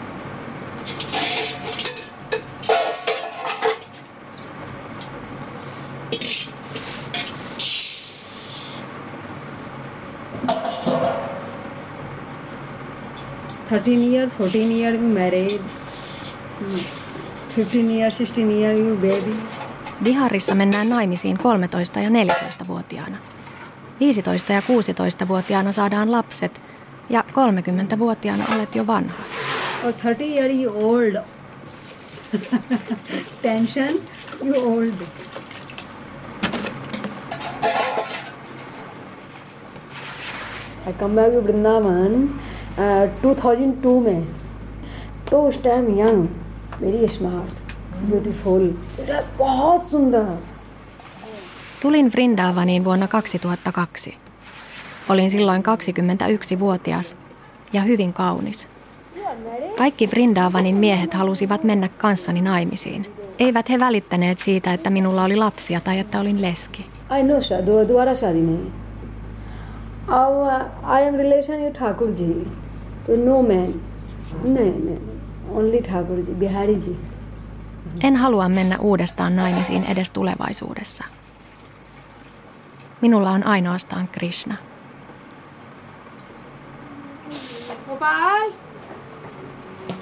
Thirteen 13.70 14.14
year, 14.14 14.30
fourteen 14.30 14.72
year 14.72 14.98
married. 14.98 15.62
15 17.56 17.92
years, 17.92 18.18
16 18.18 18.52
years, 18.52 18.80
you 18.80 18.96
baby. 18.96 19.36
Biharissa 20.04 20.56
mennään 20.56 20.90
naimisiin 20.90 21.38
13- 21.38 21.42
ja 22.00 22.10
14-vuotiaana. 22.10 23.18
15- 24.48 24.54
ja 24.54 24.62
16-vuotiaana 24.62 25.72
saadaan 25.72 26.12
lapset 26.12 26.62
ja 27.10 27.24
30-vuotiaana 27.32 28.44
olet 28.56 28.76
jo 28.76 28.88
vanha. 28.88 29.24
Or 29.86 29.94
30 29.94 30.24
years, 30.24 30.54
you 30.54 30.74
old. 30.90 31.16
Tension, 33.42 33.94
you 34.46 34.78
old. 34.78 34.94
I 40.90 40.94
come 41.00 41.16
back 41.22 41.34
to 41.34 41.42
Vrindavan 41.44 42.40
2002 43.23 44.01
में 44.07 44.23
तो 45.31 45.43
उस 45.49 45.59
time 45.63 45.99
young 45.99 46.27
very 46.81 47.09
smart 47.09 47.53
beautiful 48.11 48.71
बहुत 49.39 49.83
सुंदर 49.91 50.35
Tulin 51.85 52.07
Vrindavaniin 52.13 52.85
vuonna 52.85 53.07
2002. 53.09 54.15
Olin 55.09 55.31
silloin 55.31 55.63
21-vuotias 55.63 57.17
ja 57.73 57.83
hyvin 57.83 58.13
kaunis. 58.13 58.69
Kaikki 59.79 60.11
Vrindavanin 60.11 60.77
miehet 60.77 61.15
halusivat 61.15 61.65
mennä 61.65 61.89
kanssani 61.89 62.41
naimisiin. 62.43 63.07
Eivät 63.39 63.69
he 63.69 63.79
välittäneet 63.81 64.39
siitä, 64.39 64.73
että 64.75 64.91
minulla 64.91 65.25
oli 65.25 65.37
lapsia 65.37 65.81
tai 65.81 65.99
että 65.99 66.21
olin 66.21 66.43
leski. 66.43 66.87
I 67.19 67.23
know 67.23 67.41
sir, 67.41 67.57
दो- 67.67 67.89
दोबारा 67.89 68.15
शादी 68.15 68.41
नहीं 68.43 68.71
अब 70.09 70.35
I 70.95 71.03
am 71.03 71.15
relation 71.17 71.61
you 71.65 71.71
Thakur 71.79 72.11
जी 72.11 72.27
तो 73.09 73.17
no 73.27 73.43
man 73.49 73.71
नहीं 74.45 74.73
नहीं 74.87 75.01
ओनली 75.57 75.81
ठाकुर 75.89 76.21
जी 76.27 76.33
बिहारी 76.45 76.77
ji 76.85 76.97
En 78.03 78.17
halua 78.17 78.49
mennä 78.49 78.79
uudestaan 78.79 79.37
naimisiin 79.37 79.85
edes 79.85 80.11
tulevaisuudessa. 80.11 81.05
Minulla 83.01 83.31
on 83.31 83.47
ainoastaan 83.47 84.09
Krishna. 84.09 84.55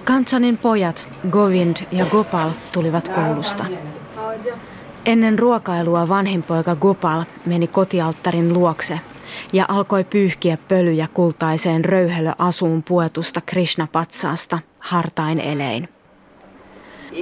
Kansanin 0.04 0.58
pojat 0.58 1.08
Govind 1.30 1.76
ja 1.92 2.06
Gopal 2.06 2.50
tulivat 2.72 3.08
koulusta. 3.08 3.64
Ennen 5.06 5.38
ruokailua 5.38 6.08
vanhin 6.08 6.42
poika 6.42 6.76
Gopal 6.76 7.24
meni 7.46 7.66
kotialttarin 7.66 8.52
luokse 8.52 9.00
ja 9.52 9.64
alkoi 9.68 10.04
pyyhkiä 10.04 10.58
pölyjä 10.68 11.08
kultaiseen 11.14 11.84
röyhelöasuun 11.84 12.82
puetusta 12.82 13.40
Krishna-patsaasta 13.50 14.58
hartain 14.78 15.40
elein. 15.40 15.88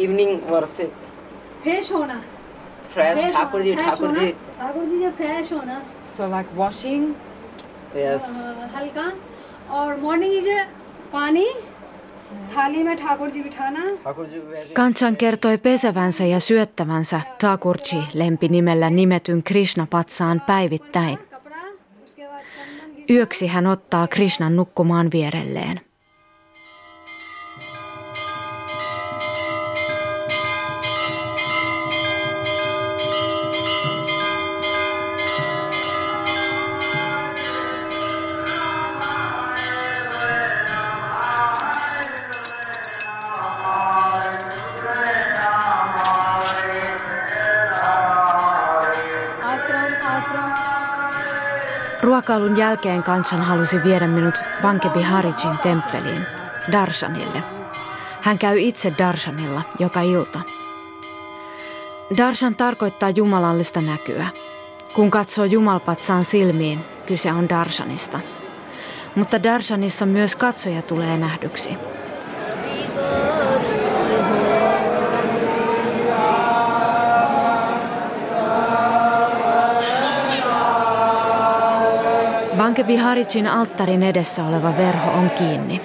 evening 0.03 0.33
worship 0.51 0.91
fresh 1.63 1.87
होना 1.93 2.17
फ्रेश 2.95 3.19
ठाकुर 3.37 3.61
जी 3.67 3.73
फ्रेश 3.75 3.87
ठाकुर 3.87 4.09
होना 4.09 4.21
जी 4.21 4.29
ठाकुर 4.61 4.85
जी 4.91 4.99
जब 5.05 5.15
फ्रेश 5.21 5.51
होना 5.53 5.77
so 6.17 6.29
like 6.35 6.47
washing 6.61 7.05
yes 7.97 8.23
अ, 8.23 8.69
हल्का 8.77 9.07
और 9.79 9.91
morning 10.05 10.33
is 10.41 10.49
पानी 11.15 11.47
थाली 12.55 12.83
में 12.89 12.97
ठाकुर 13.03 13.31
जी 13.35 13.41
बिठाना 13.49 13.83
ठाकुर 14.05 14.27
ji 14.33 14.39
very 14.53 14.75
Kansan 14.79 15.17
kertoi 15.17 15.57
pesevänsä 15.59 16.25
ja 16.25 16.41
syöttävänsä 16.41 17.21
Thakurji 17.39 18.03
lempinimellä 18.15 18.91
nimetyn 18.91 19.43
Krishna-patsaan 19.51 20.41
päivittäin. 20.47 21.19
Yöksi 23.10 23.48
hän 23.48 23.68
ottaa 23.68 24.08
Krishnan 24.08 24.56
nukkumaan 24.56 25.12
vierelleen. 25.14 25.82
Ruokailun 52.26 52.58
jälkeen 52.58 53.04
Kanchan 53.04 53.42
halusi 53.42 53.84
viedä 53.84 54.08
minut 54.08 54.42
Bankebi 54.62 55.02
Harijin 55.02 55.58
temppeliin, 55.64 56.26
Darshanille. 56.72 57.44
Hän 58.22 58.40
käy 58.40 58.60
itse 58.60 58.94
Darshanilla 58.98 59.62
joka 59.80 60.02
ilta. 60.02 60.40
Darshan 62.18 62.56
tarkoittaa 62.56 63.10
jumalallista 63.10 63.82
näkyä. 63.82 64.28
Kun 64.94 65.12
katsoo 65.12 65.46
jumalpatsaan 65.46 66.26
silmiin, 66.26 66.86
kyse 67.06 67.32
on 67.32 67.50
Darshanista. 67.50 68.20
Mutta 69.16 69.44
Darshanissa 69.44 70.06
myös 70.06 70.36
katsoja 70.36 70.82
tulee 70.82 71.18
nähdyksi. 71.18 71.70
Bankebi 82.58 82.96
Harijin 82.96 83.48
alttarin 83.48 84.04
edessä 84.04 84.46
oleva 84.46 84.78
verho 84.78 85.12
on 85.12 85.30
kiinni. 85.30 85.82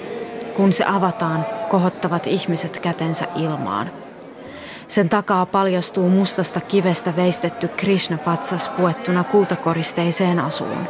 Kun 0.55 0.73
se 0.73 0.85
avataan, 0.85 1.45
kohottavat 1.69 2.27
ihmiset 2.27 2.79
kätensä 2.79 3.27
ilmaan. 3.35 3.91
Sen 4.87 5.09
takaa 5.09 5.45
paljastuu 5.45 6.09
mustasta 6.09 6.61
kivestä 6.61 7.15
veistetty 7.15 7.67
Krishna-patsas 7.67 8.69
puettuna 8.69 9.23
kultakoristeiseen 9.23 10.39
asuun. 10.39 10.89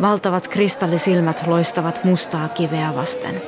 Valtavat 0.00 0.48
kristallisilmät 0.48 1.46
loistavat 1.46 2.04
mustaa 2.04 2.48
kiveä 2.48 2.94
vasten. 2.96 3.42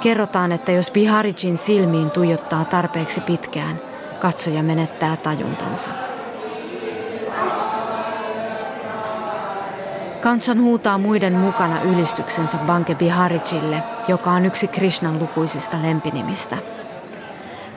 Kerrotaan, 0.00 0.52
että 0.52 0.72
jos 0.72 0.90
Biharijin 0.90 1.58
silmiin 1.58 2.10
tuijottaa 2.10 2.64
tarpeeksi 2.64 3.20
pitkään, 3.20 3.80
katsoja 4.20 4.62
menettää 4.62 5.16
tajuntansa. 5.16 5.90
Kansan 10.26 10.60
huutaa 10.60 10.98
muiden 10.98 11.32
mukana 11.32 11.82
ylistyksensä 11.82 12.58
Banke 12.58 12.94
Biharijille, 12.94 13.82
joka 14.08 14.30
on 14.30 14.46
yksi 14.46 14.68
Krishnan 14.68 15.18
lukuisista 15.18 15.82
lempinimistä. 15.82 16.58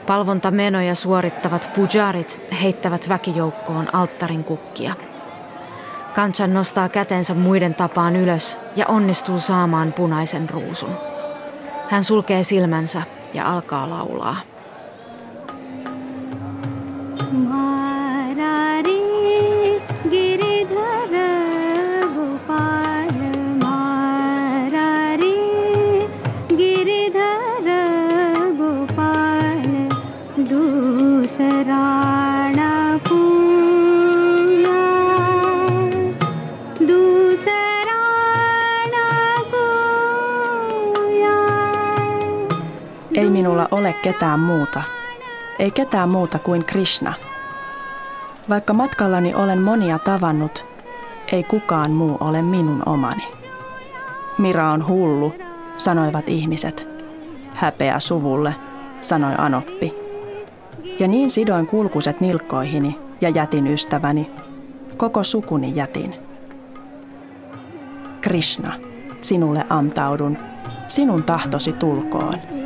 Palvontamenoja 0.06 0.94
suorittavat 0.94 1.70
pujarit 1.74 2.40
heittävät 2.62 3.08
väkijoukkoon 3.08 3.94
alttarin 3.94 4.44
kukkia. 4.44 4.94
Kanchan 6.14 6.54
nostaa 6.54 6.88
kätensä 6.88 7.34
muiden 7.34 7.74
tapaan 7.74 8.16
ylös 8.16 8.56
ja 8.76 8.86
onnistuu 8.86 9.38
saamaan 9.38 9.92
punaisen 9.92 10.50
ruusun. 10.50 10.96
Hän 11.88 12.04
sulkee 12.04 12.44
silmänsä 12.44 13.02
ja 13.34 13.52
alkaa 13.52 13.90
laulaa. 13.90 14.36
Ketään 44.02 44.40
muuta. 44.40 44.82
Ei 45.58 45.70
ketään 45.70 46.08
muuta 46.08 46.38
kuin 46.38 46.64
Krishna. 46.64 47.12
Vaikka 48.48 48.72
matkallani 48.72 49.34
olen 49.34 49.62
monia 49.62 49.98
tavannut, 49.98 50.66
ei 51.32 51.44
kukaan 51.44 51.90
muu 51.90 52.16
ole 52.20 52.42
minun 52.42 52.82
omani. 52.86 53.28
Mira 54.38 54.70
on 54.70 54.88
hullu, 54.88 55.34
sanoivat 55.76 56.28
ihmiset. 56.28 56.88
Häpeä 57.54 58.00
suvulle, 58.00 58.54
sanoi 59.00 59.34
Anoppi. 59.38 59.94
Ja 60.98 61.08
niin 61.08 61.30
sidoin 61.30 61.66
kulkuset 61.66 62.20
nilkkoihini 62.20 62.98
ja 63.20 63.28
jätin 63.28 63.66
ystäväni. 63.66 64.30
Koko 64.96 65.24
sukuni 65.24 65.72
jätin. 65.74 66.14
Krishna, 68.20 68.72
sinulle 69.20 69.64
antaudun, 69.68 70.38
sinun 70.88 71.22
tahtosi 71.22 71.72
tulkoon. 71.72 72.59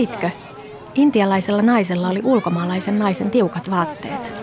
Näitkö? 0.00 0.30
Intialaisella 0.94 1.62
naisella 1.62 2.08
oli 2.08 2.20
ulkomaalaisen 2.24 2.98
naisen 2.98 3.30
tiukat 3.30 3.70
vaatteet. 3.70 4.34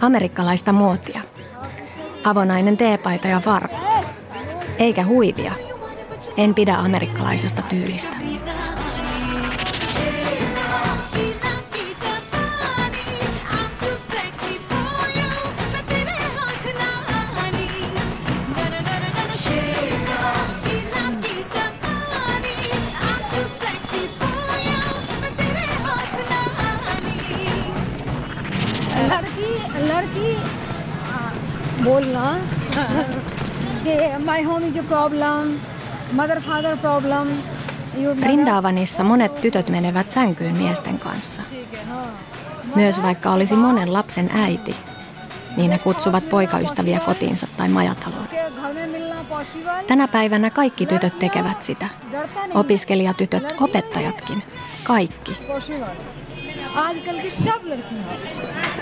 Amerikkalaista 0.00 0.72
muotia. 0.72 1.20
Avonainen 2.24 2.76
teepaita 2.76 3.28
ja 3.28 3.40
farkut. 3.40 3.78
Eikä 4.78 5.04
huivia. 5.04 5.52
En 6.36 6.54
pidä 6.54 6.74
amerikkalaisesta 6.74 7.62
tyylistä. 7.62 8.16
कि 34.21 34.23
my 34.25 34.41
home 34.43 34.65
is 34.65 34.77
a 34.77 34.81
problem 34.93 35.53
mother 36.17 36.39
father 36.47 36.75
problem 36.85 37.29
you 38.01 38.09
Rindaavanissa 38.29 39.03
monet 39.03 39.41
tytöt 39.41 39.69
menevät 39.69 40.11
sänkyyn 40.11 40.57
miesten 40.57 40.99
kanssa. 40.99 41.41
Myös 42.75 43.01
vaikka 43.01 43.31
olisi 43.31 43.55
monen 43.55 43.93
lapsen 43.93 44.29
äiti, 44.33 44.75
niin 45.57 45.71
he 45.71 45.77
kutsuvat 45.77 46.29
poikaystäviä 46.29 46.99
kotiinsa 46.99 47.47
tai 47.57 47.69
majataloon. 47.69 48.27
घर 48.61 48.73
में 48.73 48.87
मिलना 48.87 49.23
possible 49.29 49.85
Tänä 49.87 50.07
päivänä 50.07 50.49
kaikki 50.49 50.85
tytöt 50.85 51.19
tekevät 51.19 51.61
sitä. 51.61 51.87
Opiskelijatytöt, 52.53 53.55
opettajatkin. 53.61 54.43
Kaikki. 54.83 55.37
Possible 55.47 55.95
आजकल 56.87 57.17
की 57.23 57.29
सब 57.29 57.61
लड़कियां 57.71 58.05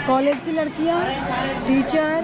कॉलेज 0.07 0.37
की 0.45 0.51
लड़कियां 0.55 0.99
टीचर 1.67 2.23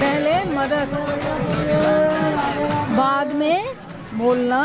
पहले 0.00 0.34
मदद 0.56 0.92
बाद 2.96 3.32
में 3.40 3.64
बोलना 4.18 4.60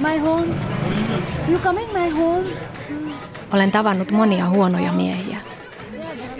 my 0.00 0.18
home 0.24 0.44
you 1.50 1.58
coming 1.64 1.90
my 1.94 2.08
home 2.18 2.44
Olen 3.54 3.70
tavannut 3.70 4.10
monia 4.10 4.48
huonoja 4.48 4.92
miehiä, 4.92 5.38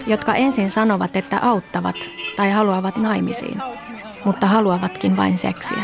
jotka 0.07 0.35
ensin 0.35 0.69
sanovat, 0.69 1.15
että 1.15 1.39
auttavat 1.39 1.95
tai 2.35 2.51
haluavat 2.51 2.97
naimisiin, 2.97 3.61
mutta 4.25 4.47
haluavatkin 4.47 5.17
vain 5.17 5.37
seksiä. 5.37 5.83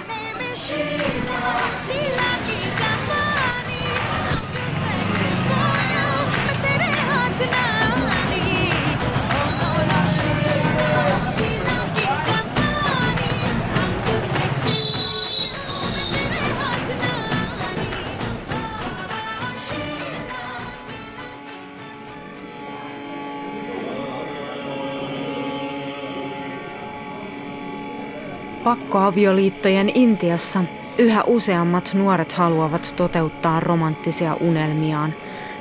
Pakkoavioliittojen 28.67 29.91
Intiassa 29.95 30.65
yhä 30.99 31.23
useammat 31.27 31.91
nuoret 31.95 32.33
haluavat 32.33 32.95
toteuttaa 32.97 33.61
romanttisia 33.61 34.35
unelmiaan 34.35 35.15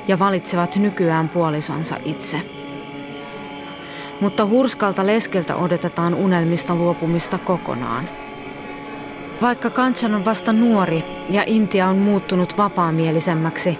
ja 0.08 0.18
valitsevat 0.18 0.76
nykyään 0.76 1.28
puolisonsa 1.28 1.96
itse. 2.04 2.42
Mutta 4.20 4.46
hurskalta 4.46 5.06
leskeltä 5.06 5.56
odotetaan 5.56 6.14
unelmista 6.14 6.74
luopumista 6.74 7.38
kokonaan. 7.38 8.08
Vaikka 9.42 9.70
Kanchan 9.70 10.14
on 10.14 10.24
vasta 10.24 10.52
nuori 10.52 11.04
ja 11.30 11.42
Intia 11.46 11.88
on 11.88 11.96
muuttunut 11.96 12.58
vapaamielisemmäksi, 12.58 13.78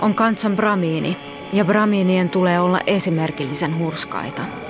on 0.00 0.14
Kanchan 0.14 0.56
bramiini 0.56 1.16
ja 1.52 1.64
bramiinien 1.64 2.30
tulee 2.30 2.60
olla 2.60 2.80
esimerkillisen 2.86 3.78
hurskaita. 3.78 4.61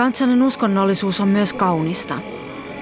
Kansanen 0.00 0.42
uskonnollisuus 0.42 1.20
on 1.20 1.28
myös 1.28 1.52
kaunista. 1.52 2.18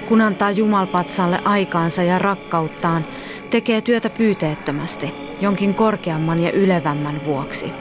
Kun 0.07 0.21
antaa 0.21 0.51
Jumalpatsalle 0.51 1.41
aikaansa 1.45 2.03
ja 2.03 2.19
rakkauttaan, 2.19 3.05
tekee 3.49 3.81
työtä 3.81 4.09
pyyteettömästi, 4.09 5.13
jonkin 5.41 5.75
korkeamman 5.75 6.43
ja 6.43 6.51
ylevämmän 6.51 7.25
vuoksi. 7.25 7.71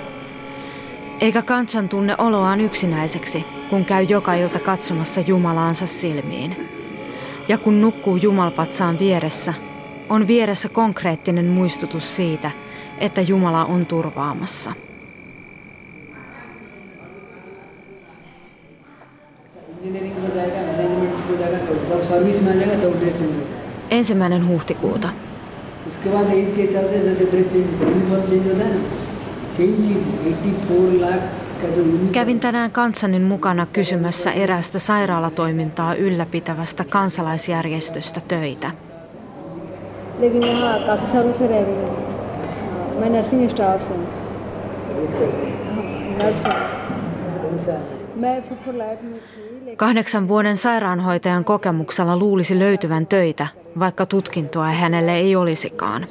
Eikä 1.20 1.42
kansan 1.42 1.88
tunne 1.88 2.14
oloaan 2.18 2.60
yksinäiseksi, 2.60 3.44
kun 3.70 3.84
käy 3.84 4.02
joka 4.02 4.34
ilta 4.34 4.58
katsomassa 4.58 5.20
Jumalaansa 5.20 5.86
silmiin. 5.86 6.68
Ja 7.48 7.58
kun 7.58 7.80
nukkuu 7.80 8.16
Jumalpatsaan 8.16 8.98
vieressä, 8.98 9.54
on 10.08 10.26
vieressä 10.26 10.68
konkreettinen 10.68 11.46
muistutus 11.46 12.16
siitä, 12.16 12.50
että 12.98 13.20
Jumala 13.20 13.64
on 13.64 13.86
turvaamassa. 13.86 14.72
जो 31.75 31.81
uniform 31.81 32.11
Kävin 32.11 32.39
tänään 32.39 32.71
Kansanin 32.71 33.21
mukana 33.21 33.65
kysymässä 33.65 34.31
eräästä 34.31 34.79
sairaalatoimintaa 34.79 35.95
ylläpitävästä 35.95 36.83
kansalaisjärjestöstä 36.83 38.21
töitä. 38.27 38.71
लेकिन 40.19 40.41
यहाँ 40.43 40.79
काफ़ी 40.87 41.07
सालों 41.07 41.33
से 41.33 41.47
रह 41.47 41.61
रही 41.67 41.75
हूँ 41.75 41.89
हाँ, 42.73 42.99
मैं 42.99 43.09
नर्सिंग 43.09 43.49
स्टाफ 43.49 43.81
हूँ 43.89 44.01
Kahdeksan 49.76 50.28
vuoden 50.28 50.56
sairaanhoitajan 50.56 51.44
kokemuksella 51.44 52.16
luulisi 52.16 52.58
löytyvän 52.58 53.06
töitä, 53.06 53.46
vaikka 53.78 54.06
tutkintoa 54.06 54.64
hänelle 54.64 55.16
ei 55.16 55.36
olisikaan. 55.36 56.06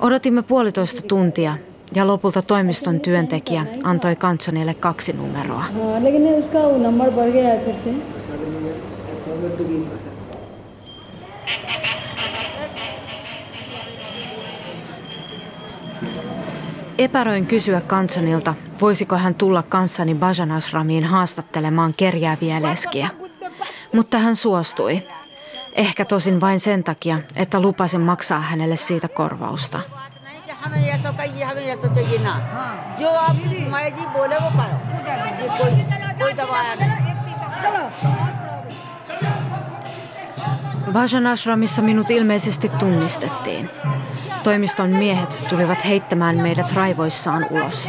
Odotimme 0.00 0.42
puolitoista 0.42 1.02
tuntia 1.08 1.56
ja 1.94 2.06
lopulta 2.06 2.42
toimiston 2.42 3.00
työntekijä 3.00 3.66
antoi 3.82 4.16
kansanille 4.16 4.74
kaksi 4.74 5.12
numeroa. 5.12 5.64
Epäröin 16.98 17.46
kysyä 17.46 17.80
kansanilta, 17.80 18.54
voisiko 18.80 19.16
hän 19.16 19.34
tulla 19.34 19.62
kanssani 19.62 20.14
Bajanasramiin 20.14 21.04
haastattelemaan 21.04 21.92
kerjääviä 21.96 22.62
leskiä. 22.62 23.10
Mutta 23.92 24.18
hän 24.18 24.36
suostui. 24.36 25.02
Ehkä 25.74 26.04
tosin 26.04 26.40
vain 26.40 26.60
sen 26.60 26.84
takia, 26.84 27.20
että 27.36 27.60
lupasin 27.60 28.00
maksaa 28.00 28.40
hänelle 28.40 28.76
siitä 28.76 29.08
korvausta. 29.08 29.80
Bajan 40.92 41.26
Ashramissa 41.26 41.82
minut 41.82 42.10
ilmeisesti 42.10 42.68
tunnistettiin. 42.68 43.70
Toimiston 44.44 44.90
miehet 44.90 45.44
tulivat 45.48 45.84
heittämään 45.84 46.36
meidät 46.36 46.72
raivoissaan 46.72 47.46
ulos. 47.50 47.88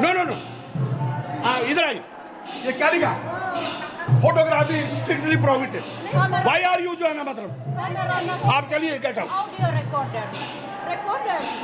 No 0.00 0.12
no 0.14 0.24
no 0.24 0.34
हाँ 1.44 1.58
इधर 1.70 1.84
आइए 1.84 2.02
ये 2.64 2.72
क्या 2.72 2.88
लिखा 2.90 3.12
photography 4.22 4.78
strictly 4.92 5.36
prohibited 5.36 5.82
why 6.44 6.62
are 6.64 6.80
you 6.80 6.94
जो 6.94 7.06
है 7.06 7.14
ना 7.16 7.24
मतलब 7.24 7.48
आप 8.54 8.68
चलिए 8.70 8.98
get 8.98 9.18
out 9.18 9.30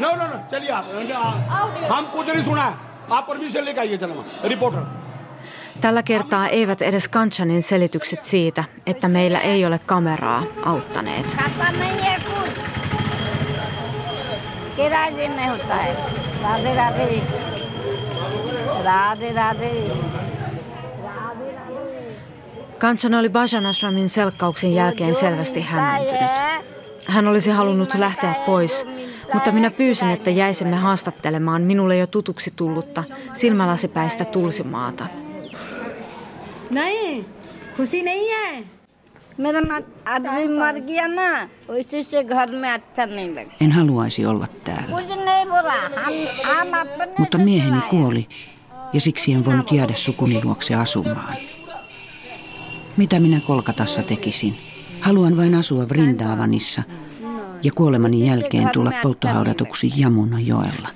no 0.01 0.11
no 0.13 0.27
no 0.27 0.39
चलिए 0.53 0.71
आप 0.71 0.85
हम 1.93 2.05
कुछ 2.17 2.27
नहीं 2.29 2.43
सुना 2.45 2.67
आप 3.13 3.27
परमिशन 3.29 3.65
लेके 3.65 3.81
आइए 3.81 3.97
चलो 4.05 4.25
reporter 4.49 5.04
Tällä 5.85 6.03
kertaa 6.03 6.49
eivät 6.49 6.83
edes 6.83 7.09
Kanchanin 7.09 7.63
selitykset 7.63 8.25
siitä, 8.25 8.65
että 8.87 9.09
meillä 9.09 9.41
ei 9.41 9.67
ole 9.67 9.79
kameraa 9.87 10.43
auttaneet. 10.65 11.37
Kanchan 22.79 23.15
oli 23.15 23.29
Bajan 23.29 23.67
Ashramin 23.67 24.09
selkkauksen 24.09 24.75
jälkeen 24.75 25.15
selvästi 25.15 25.61
hämmentynyt. 25.61 26.31
Hän 27.07 27.29
olisi 27.29 27.51
halunnut 27.51 27.95
lähteä 27.95 28.35
pois, 28.47 28.87
mutta 29.35 29.53
minä 29.53 29.71
pyysin, 29.71 30.11
että 30.11 30.31
jäisimme 30.31 30.77
haastattelemaan 30.77 31.63
minulle 31.63 31.97
jo 31.97 32.07
tutuksi 32.07 32.53
tullutta 32.57 33.05
silmälasipäistä 33.33 34.25
tulsimaata– 34.25 35.07
नहीं 36.74 37.24
खुशी 37.78 38.02
नहीं 38.10 38.26
है 38.36 38.64
मेरा 39.44 39.60
मा- 39.70 39.84
आदमी 40.16 40.46
मर 40.60 40.76
गया 40.88 41.06
ना 41.18 41.28
उसी 41.76 42.00
से 42.12 42.24
घर 42.24 42.48
में 42.62 42.70
अच्छा 42.78 43.04
नहीं 43.16 43.30
लगा 43.38 43.52
En 43.66 43.72
haluaisi 43.78 44.22
olla 44.32 44.48
täällä. 44.68 44.92
कुछ 44.96 45.10
नहीं 45.28 45.46
बोला 45.54 45.76
हम 46.06 46.16
हम 46.50 46.70
अपने 46.82 47.06
Mutta 47.20 47.38
से 47.38 47.44
mieheni 47.46 47.82
चलाए। 47.82 47.90
kuoli 47.90 48.28
ja 48.94 49.00
siksi 49.02 49.34
en 49.34 49.46
voinut 49.46 49.72
jäädä 49.72 49.94
sukuni 49.96 50.44
luokse 50.44 50.76
asumaan. 50.76 51.38
Mitä 52.98 53.20
minä 53.20 53.40
Kolkatassa 53.48 54.02
tekisin? 54.02 54.58
Haluan 55.02 55.38
vain 55.38 55.56
asua 55.56 55.90
Vrindavanissa 55.90 56.84
ja 57.64 57.72
kuolemani 57.72 58.28
jälkeen 58.28 58.70
tulla 58.74 58.92
polttohaudatuksi 59.04 59.92
Jamunan 59.96 60.48
joella. 60.48 60.90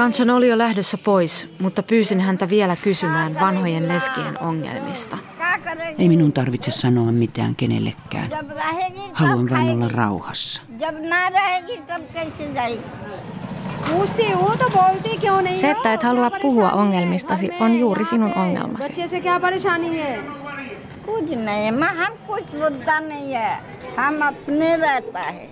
Kansan 0.00 0.30
oli 0.30 0.48
jo 0.48 0.58
lähdössä 0.58 0.98
pois, 0.98 1.48
mutta 1.58 1.82
pyysin 1.82 2.20
häntä 2.20 2.48
vielä 2.48 2.76
kysymään 2.76 3.34
vanhojen 3.40 3.88
leskien 3.88 4.42
ongelmista. 4.42 5.18
Ei 5.98 6.08
minun 6.08 6.32
tarvitse 6.32 6.70
sanoa 6.70 7.12
mitään 7.12 7.56
kenellekään. 7.56 8.30
Haluan 9.12 9.50
vain 9.50 9.70
olla 9.70 9.88
rauhassa. 9.88 10.62
Se, 15.60 15.70
että 15.70 15.92
et 15.94 16.02
halua 16.02 16.30
puhua 16.30 16.70
ongelmistasi, 16.70 17.50
on 17.60 17.78
juuri 17.78 18.04
sinun 18.04 18.34
ongelmasi. 18.34 18.92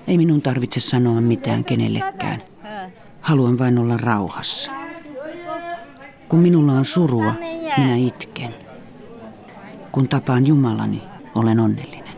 Ei 0.07 0.17
minun 0.19 0.43
tarvitse 0.43 0.81
sanoa 0.81 1.21
mitään 1.21 1.65
kenellekään. 1.65 2.43
Haluan 3.29 3.59
vain 3.59 3.79
olla 3.79 3.97
rauhassa. 3.97 4.73
Kun 6.29 6.39
minulla 6.39 6.73
on 6.73 6.85
surua, 6.85 7.33
minä 7.77 7.97
itken. 7.97 8.55
Kun 9.93 10.09
tapaan 10.09 10.47
Jumalani, 10.47 11.03
olen 11.35 11.61
onnellinen. 11.61 12.15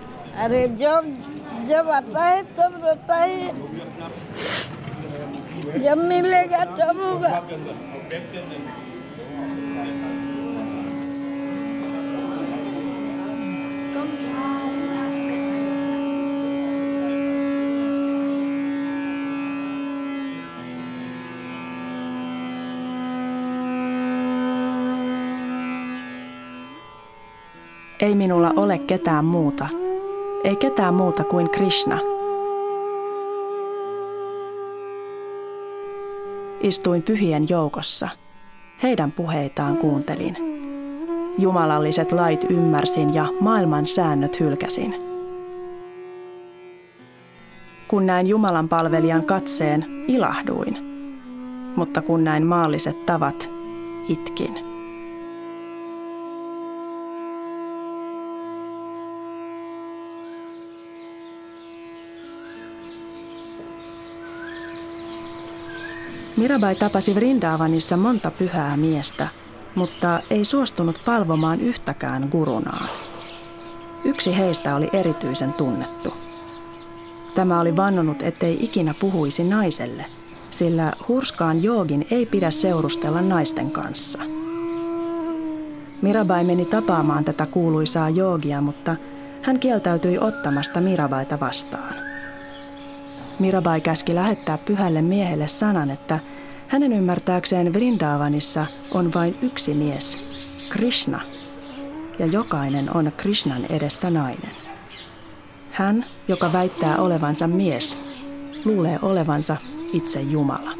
Ei 28.00 28.14
minulla 28.14 28.52
ole 28.56 28.78
ketään 28.78 29.24
muuta. 29.24 29.68
Ei 30.44 30.56
ketään 30.56 30.94
muuta 30.94 31.24
kuin 31.24 31.50
Krishna. 31.50 31.98
Istuin 36.60 37.02
pyhien 37.02 37.46
joukossa. 37.48 38.08
Heidän 38.82 39.12
puheitaan 39.12 39.76
kuuntelin. 39.76 40.36
Jumalalliset 41.38 42.12
lait 42.12 42.46
ymmärsin 42.50 43.14
ja 43.14 43.26
maailman 43.40 43.86
säännöt 43.86 44.40
hylkäsin. 44.40 44.94
Kun 47.88 48.06
näin 48.06 48.26
Jumalan 48.26 48.68
palvelijan 48.68 49.24
katseen, 49.24 49.86
ilahduin. 50.08 50.78
Mutta 51.76 52.02
kun 52.02 52.24
näin 52.24 52.46
maalliset 52.46 53.06
tavat, 53.06 53.52
itkin. 54.08 54.69
Mirabai 66.40 66.74
tapasi 66.74 67.14
Vrindavanissa 67.14 67.96
monta 67.96 68.30
pyhää 68.30 68.76
miestä, 68.76 69.28
mutta 69.74 70.20
ei 70.30 70.44
suostunut 70.44 71.00
palvomaan 71.04 71.60
yhtäkään 71.60 72.28
gurunaan. 72.30 72.88
Yksi 74.04 74.38
heistä 74.38 74.76
oli 74.76 74.88
erityisen 74.92 75.52
tunnettu. 75.52 76.12
Tämä 77.34 77.60
oli 77.60 77.76
vannonut, 77.76 78.22
ettei 78.22 78.64
ikinä 78.64 78.94
puhuisi 79.00 79.44
naiselle, 79.44 80.04
sillä 80.50 80.92
hurskaan 81.08 81.62
joogin 81.62 82.06
ei 82.10 82.26
pidä 82.26 82.50
seurustella 82.50 83.20
naisten 83.20 83.70
kanssa. 83.70 84.18
Mirabai 86.02 86.44
meni 86.44 86.64
tapaamaan 86.64 87.24
tätä 87.24 87.46
kuuluisaa 87.46 88.10
joogia, 88.10 88.60
mutta 88.60 88.96
hän 89.42 89.58
kieltäytyi 89.58 90.18
ottamasta 90.18 90.80
Mirabaita 90.80 91.40
vastaan. 91.40 92.09
Mirabai 93.40 93.80
käski 93.80 94.14
lähettää 94.14 94.58
pyhälle 94.58 95.02
miehelle 95.02 95.48
sanan, 95.48 95.90
että 95.90 96.18
hänen 96.68 96.92
ymmärtääkseen 96.92 97.72
Vrindavanissa 97.72 98.66
on 98.94 99.12
vain 99.14 99.38
yksi 99.42 99.74
mies, 99.74 100.24
Krishna, 100.68 101.20
ja 102.18 102.26
jokainen 102.26 102.96
on 102.96 103.12
Krishnan 103.16 103.64
edessä 103.64 104.10
nainen. 104.10 104.50
Hän, 105.70 106.04
joka 106.28 106.52
väittää 106.52 106.98
olevansa 106.98 107.46
mies, 107.46 107.98
luulee 108.64 108.98
olevansa 109.02 109.56
itse 109.92 110.20
Jumala. 110.20 110.72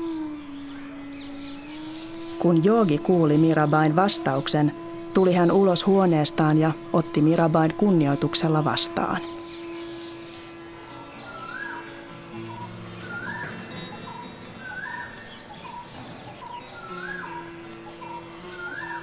Kun 2.38 2.64
Joogi 2.64 2.98
kuuli 2.98 3.38
Mirabain 3.38 3.96
vastauksen, 3.96 4.72
tuli 5.14 5.34
hän 5.34 5.52
ulos 5.52 5.86
huoneestaan 5.86 6.58
ja 6.58 6.72
otti 6.92 7.22
Mirabain 7.22 7.74
kunnioituksella 7.74 8.64
vastaan. 8.64 9.20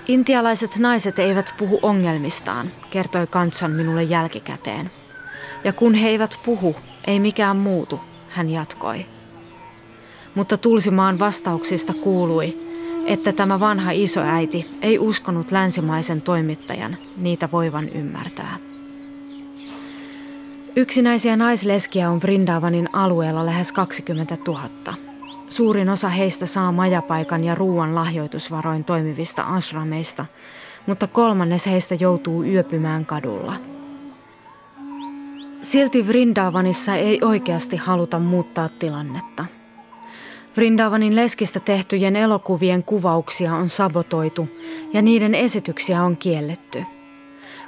Intialaiset 0.07 0.77
naiset 0.77 1.19
eivät 1.19 1.53
puhu 1.57 1.79
ongelmistaan, 1.81 2.71
kertoi 2.89 3.27
Kanchan 3.27 3.71
minulle 3.71 4.03
jälkikäteen. 4.03 4.91
Ja 5.63 5.73
kun 5.73 5.93
he 5.93 6.07
eivät 6.07 6.39
puhu, 6.45 6.75
ei 7.07 7.19
mikään 7.19 7.57
muutu, 7.57 7.99
hän 8.29 8.49
jatkoi. 8.49 9.05
Mutta 10.35 10.57
Tulsimaan 10.57 11.19
vastauksista 11.19 11.93
kuului, 11.93 12.57
että 13.05 13.31
tämä 13.31 13.59
vanha 13.59 13.91
isoäiti 13.91 14.65
ei 14.81 14.99
uskonut 14.99 15.51
länsimaisen 15.51 16.21
toimittajan 16.21 16.97
niitä 17.17 17.49
voivan 17.51 17.89
ymmärtää. 17.89 18.57
Yksinäisiä 20.75 21.35
naisleskiä 21.35 22.09
on 22.09 22.21
Vrindavanin 22.21 22.89
alueella 22.93 23.45
lähes 23.45 23.71
20 23.71 24.37
000. 24.47 24.69
Suurin 25.49 25.89
osa 25.89 26.09
heistä 26.09 26.45
saa 26.45 26.71
majapaikan 26.71 27.43
ja 27.43 27.55
ruoan 27.55 27.95
lahjoitusvaroin 27.95 28.83
toimivista 28.83 29.43
ashrameista, 29.43 30.25
mutta 30.85 31.07
kolmannes 31.07 31.65
heistä 31.65 31.95
joutuu 31.95 32.43
yöpymään 32.43 33.05
kadulla. 33.05 33.53
Silti 35.61 36.07
Vrindavanissa 36.07 36.95
ei 36.95 37.19
oikeasti 37.23 37.77
haluta 37.77 38.19
muuttaa 38.19 38.69
tilannetta. 38.69 39.45
Vrindavanin 40.57 41.15
leskistä 41.15 41.59
tehtyjen 41.59 42.15
elokuvien 42.15 42.83
kuvauksia 42.83 43.53
on 43.53 43.69
sabotoitu 43.69 44.49
ja 44.93 45.01
niiden 45.01 45.35
esityksiä 45.35 46.03
on 46.03 46.17
kielletty. 46.17 46.83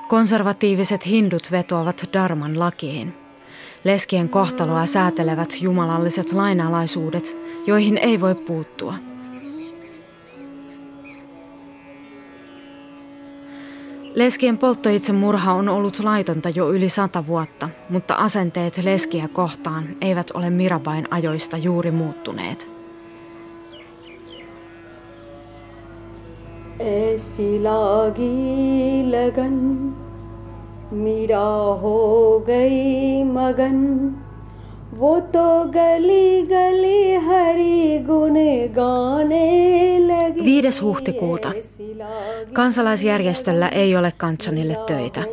Konservatiiviset 0.07 1.05
hindut 1.05 1.51
vetoavat 1.51 2.09
Darman 2.13 2.59
lakiin 2.59 3.13
Leskien 3.84 4.28
kohtaloa 4.28 4.86
säätelevät 4.86 5.56
jumalalliset 5.60 6.32
lainalaisuudet, 6.32 7.36
joihin 7.66 7.98
ei 7.98 8.20
voi 8.20 8.34
puuttua. 8.34 8.94
Leskien 14.14 14.58
polttoitsemurha 14.58 15.52
on 15.52 15.68
ollut 15.68 15.98
laitonta 15.98 16.48
jo 16.48 16.70
yli 16.70 16.88
sata 16.88 17.26
vuotta, 17.26 17.68
mutta 17.90 18.14
asenteet 18.14 18.76
leskiä 18.84 19.28
kohtaan 19.28 19.88
eivät 20.00 20.30
ole 20.34 20.50
Mirabain 20.50 21.08
ajoista 21.10 21.56
juuri 21.56 21.90
muuttuneet. 21.90 22.74
ऐसी 26.80 27.58
लागी 27.62 29.02
लगन 29.14 29.54
मीरा 30.92 31.48
हो 31.82 31.98
गई 32.46 33.24
मगन 33.36 33.78
वो 34.98 35.14
तो 35.34 35.48
गली 35.74 36.42
गली 36.50 37.14
हरी 37.26 37.98
गुण 38.08 38.34
गाने 38.76 39.46
लगी 40.08 40.44
5. 40.44 40.82
huhtikuuta. 40.82 41.52
Kansalaisjärjestöllä 42.52 43.68
ei 43.68 43.96
ole 43.96 44.12
Kanchanille 44.16 44.76
töitä. 44.86 45.24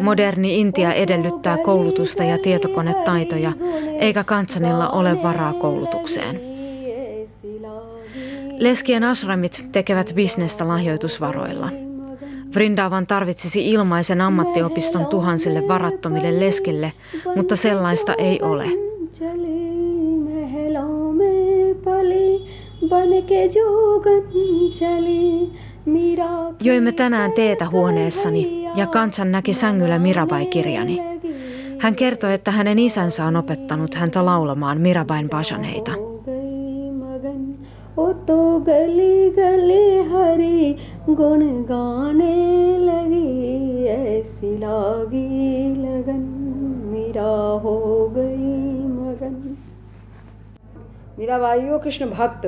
Moderni 0.00 0.60
Intia 0.60 0.92
edellyttää 0.92 1.58
koulutusta 1.58 2.24
ja 2.24 2.38
tietokonetaitoja, 2.38 3.52
eikä 3.98 4.24
Kanchanilla 4.24 4.88
ole 4.88 5.22
varaa 5.22 5.52
koulutukseen. 5.52 6.40
Leskien 8.58 9.04
asramit 9.04 9.64
tekevät 9.72 10.12
bisnestä 10.14 10.68
lahjoitusvaroilla. 10.68 11.68
Vrindavan 12.55 13.07
tarvitsisi 13.07 13.69
ilmaisen 13.69 14.21
ammattiopiston 14.21 15.05
tuhansille 15.05 15.67
varattomille 15.67 16.39
leskille, 16.39 16.93
mutta 17.35 17.55
sellaista 17.55 18.13
ei 18.13 18.41
ole. 18.41 18.65
Joimme 26.61 26.91
tänään 26.91 27.31
teetä 27.31 27.69
huoneessani 27.69 28.67
ja 28.75 28.87
Kansan 28.87 29.31
näki 29.31 29.53
sängyllä 29.53 29.99
Mirabai-kirjani. 29.99 31.01
Hän 31.79 31.95
kertoi, 31.95 32.33
että 32.33 32.51
hänen 32.51 32.79
isänsä 32.79 33.25
on 33.25 33.35
opettanut 33.35 33.95
häntä 33.95 34.25
laulamaan 34.25 34.81
Mirabain 34.81 35.29
bajaneita. 35.29 36.10
ओ 38.01 38.11
तो 38.11 38.59
गली 38.59 39.29
गली 39.29 39.99
हरी 40.09 40.73
गुण 41.09 41.41
गाने 41.63 42.77
लगी 42.77 43.85
ऐसी 43.85 44.57
लागी 44.57 45.75
लगन 45.75 46.23
मेरा 46.91 47.29
हो 47.63 48.07
गई 48.15 48.53
मगन। 48.87 49.57
मेरा 51.19 51.39
भाइयों 51.39 51.79
कृष्ण 51.79 52.05
भक्त। 52.09 52.47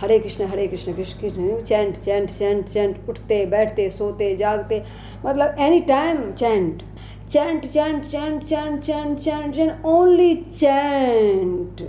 Hare 0.00 0.18
Krishna 0.18 0.44
Hare 0.44 0.66
Krishna 0.66 0.92
Krishna 0.92 1.20
Krishna 1.20 1.60
chant 1.62 1.96
chant 1.96 2.30
chant 2.30 2.64
chant 2.64 3.08
उठते 3.08 3.44
बैठते 3.46 3.88
सोते 3.90 4.34
जागते 4.36 4.82
मतलब 5.26 5.56
any 5.58 5.80
time 5.80 6.32
chant 6.32 6.82
chant 7.30 7.66
chant 7.66 8.04
chant 8.04 8.42
chant 8.42 8.80
chant 8.80 9.18
chant 9.18 9.54
chant 9.54 10.48
chant, 10.58 11.82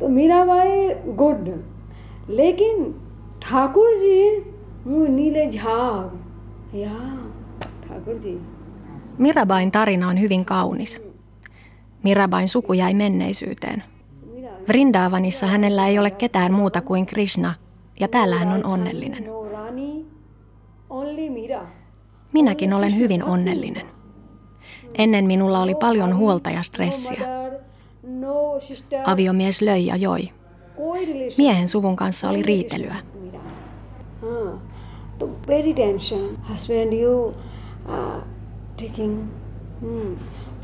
तो 0.00 0.08
मीराबाई 0.08 0.70
गुड 1.20 1.46
लेकिन 2.28 2.76
ठाकुर 3.40 3.90
जी 4.02 4.16
मुँह 4.86 5.08
नीले 5.08 5.44
झाग 5.50 6.76
या 6.76 6.98
ठाकुर 7.88 8.14
ji 8.14 8.38
Mirabain 9.18 9.70
tarina 9.70 10.08
on 10.08 10.20
hyvin 10.20 10.44
kaunis. 10.44 11.02
Mirabain 12.02 12.48
suku 12.48 12.72
jäi 12.72 12.94
menneisyyteen. 12.94 13.82
Vrindavanissa 14.68 15.46
hänellä 15.46 15.86
ei 15.86 15.98
ole 15.98 16.10
ketään 16.10 16.52
muuta 16.52 16.80
kuin 16.80 17.06
Krishna, 17.06 17.54
ja 18.00 18.08
täällä 18.08 18.36
hän 18.36 18.48
on 18.48 18.64
onnellinen. 18.64 19.24
Minäkin 22.32 22.72
olen 22.72 22.96
hyvin 22.96 23.24
onnellinen. 23.24 23.86
Ennen 24.98 25.24
minulla 25.24 25.60
oli 25.60 25.74
paljon 25.74 26.16
huolta 26.16 26.50
ja 26.50 26.62
stressiä. 26.62 27.39
Aviomies 29.05 29.61
löi 29.61 29.85
ja 29.85 29.95
joi. 29.95 30.29
Miehen 31.37 31.67
suvun 31.67 31.95
kanssa 31.95 32.29
oli 32.29 32.41
riitelyä. 32.41 32.95
very 35.47 35.73
tension. 35.73 36.37
Husband, 36.49 36.93
you 36.93 37.25
uh, 37.25 37.33
taking, 38.77 39.27
hmm, 39.81 40.17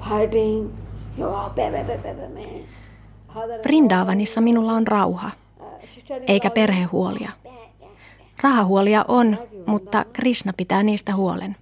fighting. 0.10 0.70
Man. 1.18 1.52
Vrindavanissa 3.64 4.42
minulla 4.42 4.74
on 4.74 4.88
rauha, 4.88 5.32
eikä 6.28 6.50
perhehuolia. 6.50 7.32
Rahahuolia 8.44 9.06
on, 9.08 9.38
mutta 9.66 10.06
Krishna 10.14 10.54
pitää 10.58 10.84
niistä 10.84 11.16
huolen. 11.16 11.56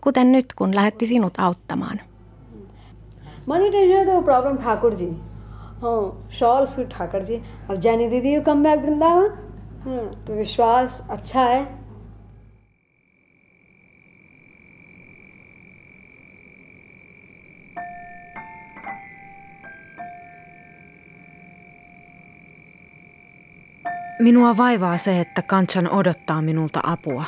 Kuten 0.00 0.32
nyt, 0.32 0.46
kun 0.56 0.74
lähetti 0.74 1.06
sinut 1.06 1.34
auttamaan. 1.38 2.00
Money 3.50 3.70
tension 3.70 4.06
तो 4.06 4.20
problem 4.22 4.56
Thakur 4.64 4.94
ji 4.94 5.10
हाँ 5.82 6.28
shawl 6.38 6.66
फिर 6.76 6.86
ठाकुर 6.96 7.22
जी 7.28 7.40
अब 7.70 7.76
जानी 7.86 8.08
दीदी 8.08 8.40
come 8.48 8.62
back 8.62 8.80
Vrindavan 8.84 9.28
हाँ 9.84 10.24
तो 10.26 10.34
विश्वास 10.34 11.06
अच्छा 11.10 11.44
है 11.52 11.60
Minua 24.24 24.56
vaivaa 24.56 24.96
se, 24.98 25.20
että 25.20 25.42
Kanchan 25.42 25.86
odottaa 25.90 26.42
minulta 26.42 26.80
apua. 26.84 27.24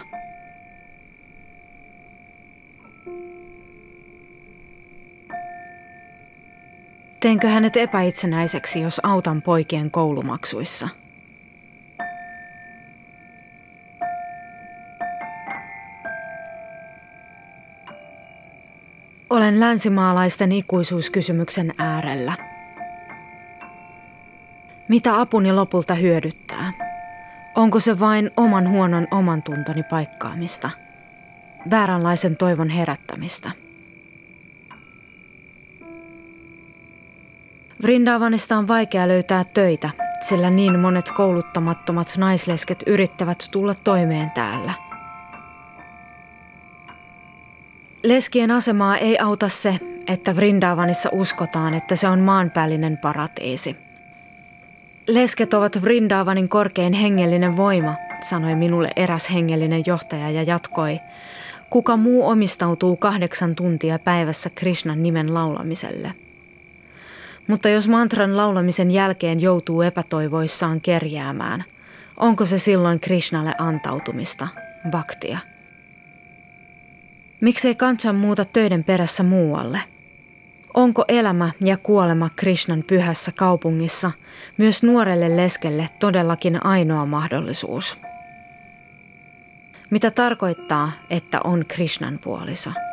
Teenkö 7.22 7.48
hänet 7.48 7.76
epäitsenäiseksi, 7.76 8.80
jos 8.80 9.00
autan 9.02 9.42
poikien 9.42 9.90
koulumaksuissa? 9.90 10.88
Olen 19.30 19.60
länsimaalaisten 19.60 20.52
ikuisuuskysymyksen 20.52 21.74
äärellä. 21.78 22.32
Mitä 24.88 25.20
apuni 25.20 25.52
lopulta 25.52 25.94
hyödyttää? 25.94 26.72
Onko 27.54 27.80
se 27.80 28.00
vain 28.00 28.30
oman 28.36 28.68
huonon 28.68 29.08
oman 29.10 29.42
tuntoni 29.42 29.82
paikkaamista? 29.82 30.70
Vääränlaisen 31.70 32.36
toivon 32.36 32.68
herättämistä? 32.68 33.50
Vrindavanista 37.82 38.56
on 38.56 38.68
vaikea 38.68 39.08
löytää 39.08 39.44
töitä, 39.44 39.90
sillä 40.20 40.50
niin 40.50 40.78
monet 40.78 41.10
kouluttamattomat 41.10 42.14
naislesket 42.16 42.82
yrittävät 42.86 43.48
tulla 43.50 43.74
toimeen 43.74 44.30
täällä. 44.30 44.72
Leskien 48.04 48.50
asemaa 48.50 48.96
ei 48.96 49.18
auta 49.18 49.48
se, 49.48 49.80
että 50.06 50.36
Vrindavanissa 50.36 51.08
uskotaan, 51.12 51.74
että 51.74 51.96
se 51.96 52.08
on 52.08 52.20
maanpäällinen 52.20 52.98
paratiisi. 52.98 53.76
Lesket 55.08 55.54
ovat 55.54 55.82
Vrindavanin 55.82 56.48
korkein 56.48 56.92
hengellinen 56.92 57.56
voima, 57.56 57.94
sanoi 58.20 58.54
minulle 58.54 58.90
eräs 58.96 59.30
hengellinen 59.30 59.82
johtaja 59.86 60.30
ja 60.30 60.42
jatkoi. 60.42 61.00
Kuka 61.70 61.96
muu 61.96 62.26
omistautuu 62.28 62.96
kahdeksan 62.96 63.54
tuntia 63.54 63.98
päivässä 63.98 64.50
Krishnan 64.54 65.02
nimen 65.02 65.34
laulamiselle? 65.34 66.14
Mutta 67.46 67.68
jos 67.68 67.88
mantran 67.88 68.36
laulamisen 68.36 68.90
jälkeen 68.90 69.40
joutuu 69.40 69.82
epätoivoissaan 69.82 70.80
kerjäämään, 70.80 71.64
onko 72.16 72.46
se 72.46 72.58
silloin 72.58 73.00
Krishnalle 73.00 73.54
antautumista, 73.58 74.48
baktia? 74.90 75.38
Miksei 77.40 77.74
Kanchan 77.74 78.16
muuta 78.16 78.44
töiden 78.44 78.84
perässä 78.84 79.22
muualle? 79.22 79.80
Onko 80.74 81.04
elämä 81.08 81.50
ja 81.64 81.76
kuolema 81.76 82.30
Krishnan 82.36 82.84
pyhässä 82.86 83.32
kaupungissa 83.36 84.10
myös 84.56 84.82
nuorelle 84.82 85.36
leskelle 85.36 85.88
todellakin 86.00 86.66
ainoa 86.66 87.06
mahdollisuus? 87.06 87.98
Mitä 89.90 90.10
tarkoittaa, 90.10 90.92
että 91.10 91.40
on 91.44 91.64
Krishnan 91.68 92.18
puoliso?– 92.18 92.70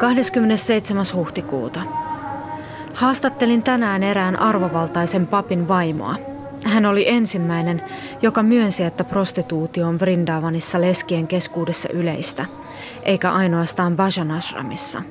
27. 0.00 1.04
huhtikuuta. 1.14 1.80
Haastattelin 2.94 3.62
tänään 3.62 4.02
erään 4.02 4.38
arvovaltaisen 4.38 5.26
papin 5.26 5.68
vaimoa. 5.68 6.14
Hän 6.64 6.86
oli 6.86 7.08
ensimmäinen, 7.08 7.82
joka 8.22 8.42
myönsi, 8.42 8.84
että 8.84 9.04
prostituutio 9.04 9.86
on 9.86 10.00
Vrindavanissa 10.00 10.80
leskien 10.80 11.26
keskuudessa 11.26 11.88
yleistä, 11.92 12.46
eikä 13.02 13.32
ainoastaan 13.32 13.96
Bajanashramissa. 13.96 15.02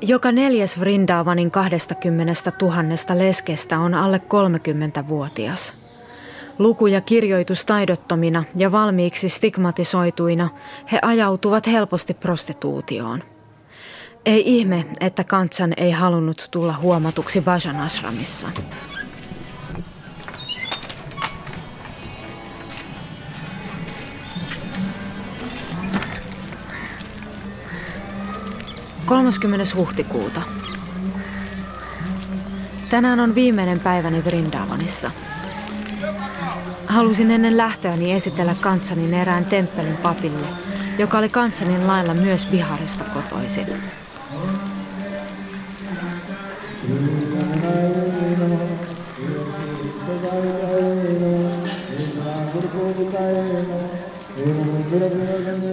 Joka 0.00 0.32
neljäs 0.32 0.80
Vrindavanin 0.80 1.50
20 1.50 2.52
000 2.62 2.74
leskestä 3.14 3.78
on 3.78 3.94
alle 3.94 4.20
30-vuotias. 4.28 5.81
Luku- 6.58 6.86
ja 6.86 7.00
kirjoitustaidottomina 7.00 8.44
ja 8.56 8.72
valmiiksi 8.72 9.28
stigmatisoituina 9.28 10.48
he 10.92 10.98
ajautuvat 11.02 11.66
helposti 11.66 12.14
prostituutioon. 12.14 13.22
Ei 14.26 14.42
ihme, 14.46 14.86
että 15.00 15.24
Kantsan 15.24 15.72
ei 15.76 15.90
halunnut 15.90 16.48
tulla 16.50 16.74
huomatuksi 16.82 17.44
Vajan 17.44 17.80
ashramissa. 17.80 18.48
Kolmaskymmenes 29.06 29.74
huhtikuuta. 29.74 30.42
Tänään 32.88 33.20
on 33.20 33.34
viimeinen 33.34 33.80
päiväni 33.80 34.24
Vrindavanissa. 34.24 35.10
Halusin 36.86 37.30
ennen 37.30 37.56
lähtöäni 37.56 38.12
esitellä 38.12 38.54
Kantsanin 38.60 39.14
erään 39.14 39.44
temppelin 39.44 39.96
papille, 39.96 40.46
joka 40.98 41.18
oli 41.18 41.28
Kantsanin 41.28 41.86
lailla 41.86 42.14
myös 42.14 42.46
Biharista 42.46 43.04
kotoisin. 43.04 43.66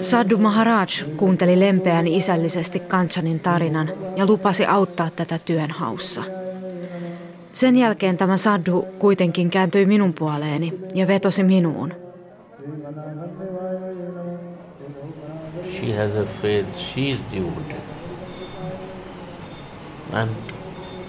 Sadhu 0.01 0.38
Maharaj 0.38 1.03
kuunteli 1.17 1.59
lempeän 1.59 2.07
isällisesti 2.07 2.80
Kanchanin 2.80 3.39
tarinan 3.39 3.89
ja 4.15 4.25
lupasi 4.25 4.65
auttaa 4.65 5.09
tätä 5.15 5.39
työn 5.45 5.71
haussa. 5.71 6.23
Sen 7.60 7.76
jälkeen 7.76 8.18
tämä 8.18 8.38
Sadhu 8.38 8.88
kuitenkin 8.99 9.49
kääntyi 9.49 9.86
minun 9.86 10.14
puoleeni 10.14 10.80
ja 10.93 11.07
vetosi 11.07 11.43
minuun. 11.43 11.93
She 15.64 15.97
has 15.97 16.16
a 16.16 16.26
faith, 16.41 16.78
she 16.78 17.01
is 17.01 17.18
devoted. 17.32 17.82
And 20.14 20.30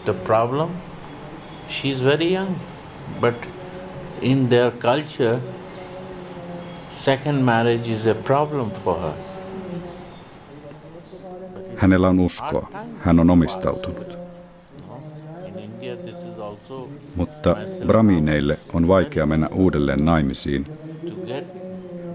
the 0.05 0.13
problem, 0.13 0.69
she 1.69 1.89
is 1.89 2.05
very 2.05 2.35
young, 2.35 2.57
but 3.21 3.35
in 4.21 4.49
their 4.49 4.71
culture, 4.71 5.39
second 6.91 7.43
marriage 7.43 7.93
is 7.93 8.07
a 8.07 8.15
problem 8.15 8.71
for 8.71 9.01
her. 9.01 9.13
Hänellä 11.77 12.09
on 12.09 12.21
uskoa. 12.21 12.69
Hän 12.99 13.21
on 13.21 13.31
omistautunut. 13.31 14.20
Mutta 17.17 17.57
bramineille 17.87 18.59
on 18.73 18.89
vaikea 18.89 19.27
mennä 19.27 19.49
uudelleen 19.49 20.05
naimisiin. 20.05 20.67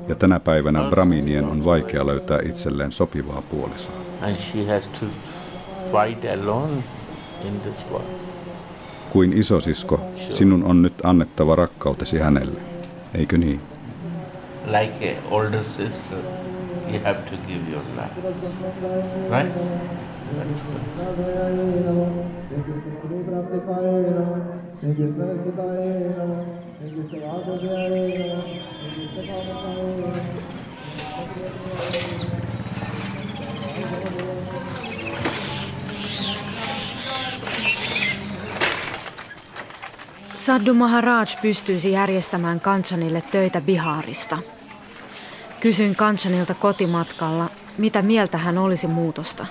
Ja 0.08 0.16
tänä 0.16 0.40
päivänä 0.40 0.90
braminien 0.90 1.46
on 1.46 1.66
vaikea 1.66 2.06
löytää 2.06 2.40
itselleen 2.44 2.92
sopivaa 2.92 3.42
puolisoa. 3.42 3.96
Kuin 9.10 9.34
isosisko, 9.34 10.00
sinun 10.14 10.64
on 10.64 10.82
nyt 10.82 10.94
annettava 11.04 11.56
rakkautesi 11.56 12.20
hänelle. 12.20 12.60
Eikö 13.14 13.38
niin? 13.38 13.62
Like 14.66 15.12
a 15.12 15.36
older 15.36 15.64
sister, 15.64 16.18
you 16.92 17.00
have 17.04 17.20
to 17.20 17.36
give 17.48 17.72
your 17.72 17.84
love. 17.96 18.10
Right? 19.38 19.54
Sadhu 40.36 40.74
Maharaj 40.74 41.36
pystyisi 41.42 41.92
järjestämään 41.92 42.60
Kanchanille 42.60 43.24
töitä 43.32 43.62
Biharista. 43.62 44.38
Kysyin 45.60 45.96
Kanchanilta 45.96 46.54
kotimatkalla, 46.54 47.50
mitä 47.78 48.02
mieltä 48.02 48.38
hän 48.38 48.58
olisi 48.58 48.88
muutosta. 48.88 49.46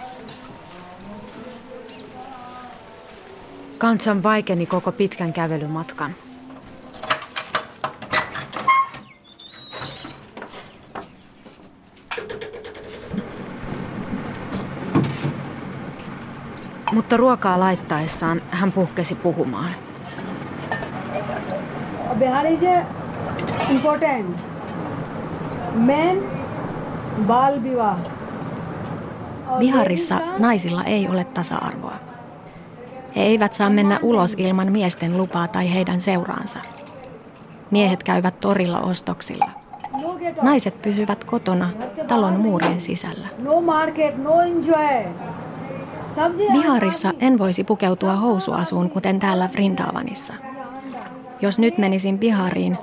Kanchan 3.79 4.23
vaikeni 4.23 4.67
koko 4.67 4.93
pitkän 4.93 5.33
kävelymatkan. 5.33 6.15
Mutta 16.93 17.17
ruokaa 17.17 17.61
laittaessaan 17.61 18.43
hän 18.51 18.73
puhkesi 18.73 19.15
puhumaan. 19.15 19.71
Bihar 22.19 22.47
is 22.47 22.61
important. 23.71 24.37
Men. 25.75 26.45
Biharissa 29.59 30.21
naisilla 30.39 30.85
ei 30.85 31.09
ole 31.09 31.25
tasa-arvoa. 31.25 32.14
He 33.17 33.23
eivät 33.23 33.55
saa 33.55 33.71
mennä 33.71 33.99
ulos 34.03 34.35
ilman 34.39 34.73
miesten 34.73 35.17
lupaa 35.17 35.49
tai 35.49 35.75
heidän 35.75 36.01
seuraansa. 36.01 36.59
Miehet 37.71 38.03
käyvät 38.03 38.41
torilla 38.41 38.81
ostoksilla. 38.81 39.51
Naiset 40.43 40.83
pysyvät 40.83 41.25
kotona 41.25 41.71
talon 42.09 42.41
muurien 42.41 42.81
sisällä. 42.81 43.29
Market, 43.65 44.17
no 44.17 44.33
Biharissa 46.53 47.13
en 47.21 47.39
voisi 47.39 47.65
pukeutua 47.65 48.17
housuasuun 48.17 48.91
kuten 48.91 49.21
täällä 49.21 49.49
Vrindavanissa. 49.53 50.35
Jos 51.41 51.59
nyt 51.59 51.79
menisin 51.79 52.19
Bihariin, 52.19 52.79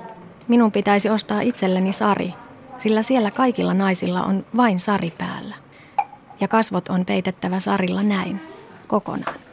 minun 0.48 0.72
pitäisi 0.72 1.10
ostaa 1.10 1.42
itselleni 1.42 1.92
sari, 1.92 2.34
sillä 2.80 3.04
siellä 3.04 3.32
kaikilla 3.32 3.74
naisilla 3.74 4.24
on 4.24 4.46
vain 4.58 4.80
sari 4.80 5.14
päällä. 5.18 5.56
Ja 6.40 6.48
kasvot 6.48 6.90
on 6.90 7.06
peitettävä 7.06 7.60
sarilla 7.60 8.04
näin, 8.04 8.42
kokonaan. 8.88 9.51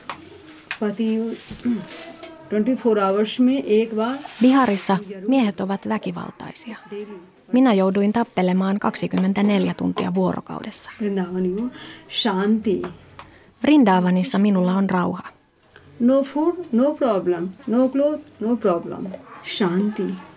Biharissa 4.43 4.99
miehet 5.29 5.61
ovat 5.61 5.89
väkivaltaisia. 5.89 6.76
Minä 7.53 7.74
jouduin 7.74 8.12
tappelemaan 8.12 8.79
24 8.79 9.74
tuntia 9.74 10.14
vuorokaudessa. 10.14 10.91
Vrindavanissa 13.62 14.39
minulla 14.39 14.74
on 14.74 14.91
rauha. 14.91 15.22
No 16.01 16.22
food, 16.22 16.55
no 16.72 16.95
problem. 16.95 17.49
No 17.66 17.89
clothes, 17.89 18.26
no 18.41 18.57
problem. 18.57 19.07
Shanti. 19.45 20.28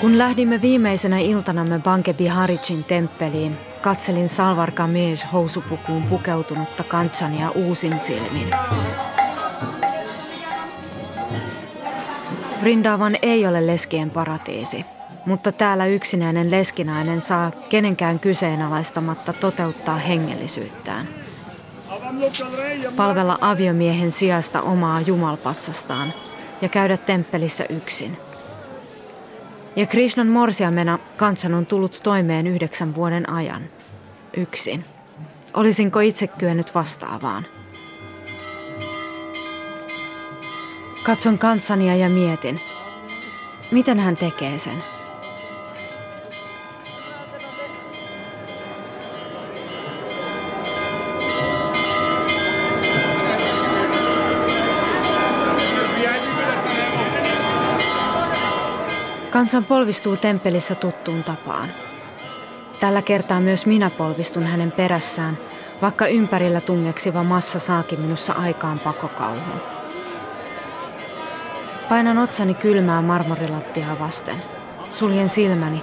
Kun 0.00 0.18
lähdimme 0.18 0.62
viimeisenä 0.62 1.18
iltanamme 1.18 1.78
Banke 1.78 2.12
Biharicin 2.12 2.84
temppeliin, 2.84 3.56
katselin 3.82 4.28
Salvar 4.28 4.70
Kamesh 4.70 5.32
housupukuun 5.32 6.02
pukeutunutta 6.02 6.84
Kanchania 6.84 7.50
uusin 7.50 7.98
silmin. 7.98 8.50
Vrindavan 12.60 13.16
ei 13.22 13.46
ole 13.46 13.66
leskien 13.66 14.10
paratiisi, 14.10 14.84
mutta 15.26 15.52
täällä 15.52 15.86
yksinäinen 15.86 16.50
leskinainen 16.50 17.20
saa 17.20 17.50
kenenkään 17.50 18.18
kyseenalaistamatta 18.18 19.32
toteuttaa 19.32 19.96
hengellisyyttään. 19.96 21.08
Palvella 22.96 23.38
aviomiehen 23.40 24.12
sijasta 24.12 24.62
omaa 24.62 25.00
jumalpatsastaan 25.00 26.12
ja 26.62 26.68
käydä 26.68 26.96
temppelissä 26.96 27.64
yksin– 27.68 28.16
ja 29.76 29.86
Krishnan 29.86 30.26
morsiamena 30.26 30.98
kansan 31.16 31.54
on 31.54 31.66
tullut 31.66 32.00
toimeen 32.02 32.46
yhdeksän 32.46 32.94
vuoden 32.94 33.30
ajan. 33.30 33.62
Yksin. 34.36 34.84
Olisinko 35.54 36.00
itse 36.00 36.26
kyennyt 36.26 36.74
vastaavaan? 36.74 37.46
Katson 41.02 41.38
kansania 41.38 41.96
ja 41.96 42.08
mietin, 42.08 42.60
miten 43.70 43.98
hän 43.98 44.16
tekee 44.16 44.58
sen. 44.58 44.97
Kansan 59.48 59.64
polvistuu 59.64 60.16
temppelissä 60.16 60.74
tuttuun 60.74 61.24
tapaan. 61.24 61.68
Tällä 62.80 63.02
kertaa 63.02 63.40
myös 63.40 63.66
minä 63.66 63.90
polvistun 63.90 64.42
hänen 64.42 64.72
perässään, 64.72 65.38
vaikka 65.82 66.06
ympärillä 66.06 66.60
tungeksiva 66.60 67.24
massa 67.24 67.58
saakin 67.58 68.00
minussa 68.00 68.32
aikaan 68.32 68.78
pakokauhun. 68.78 69.60
Painan 71.88 72.18
otsani 72.18 72.54
kylmää 72.54 73.02
marmorilattiaa 73.02 73.98
vasten. 73.98 74.42
Suljen 74.92 75.28
silmäni, 75.28 75.82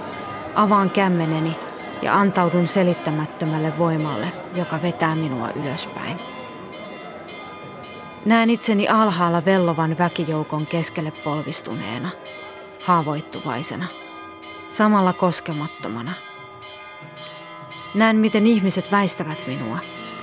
avaan 0.54 0.90
kämmeneni 0.90 1.56
ja 2.02 2.14
antaudun 2.14 2.68
selittämättömälle 2.68 3.78
voimalle, 3.78 4.32
joka 4.54 4.82
vetää 4.82 5.14
minua 5.14 5.48
ylöspäin. 5.50 6.18
Näen 8.24 8.50
itseni 8.50 8.88
alhaalla 8.88 9.44
vellovan 9.44 9.98
väkijoukon 9.98 10.66
keskelle 10.66 11.12
polvistuneena, 11.24 12.10
haavoittuvaisena, 12.86 13.88
samalla 14.68 15.12
koskemattomana. 15.12 16.12
Näen, 17.94 18.16
miten 18.16 18.46
ihmiset 18.46 18.92
väistävät 18.92 19.44
minua, 19.46 19.78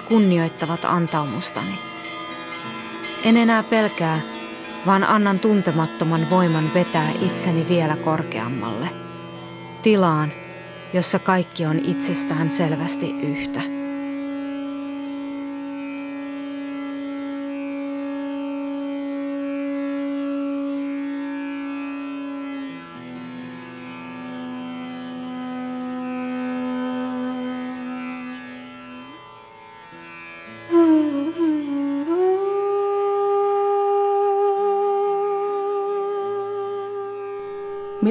kunnioittavat 0.08 0.86
antaumustani. 0.86 1.80
En 3.24 3.38
enää 3.38 3.64
pelkää, 3.64 4.20
vaan 4.86 5.04
annan 5.04 5.40
tuntemattoman 5.40 6.30
voiman 6.30 6.74
vetää 6.74 7.12
itseni 7.22 7.70
vielä 7.70 7.98
korkeammalle. 7.98 8.90
Tilaan, 9.82 10.32
jossa 10.94 11.20
kaikki 11.20 11.66
on 11.66 11.80
itsestään 11.80 12.50
selvästi 12.50 13.12
yhtä. 13.12 13.73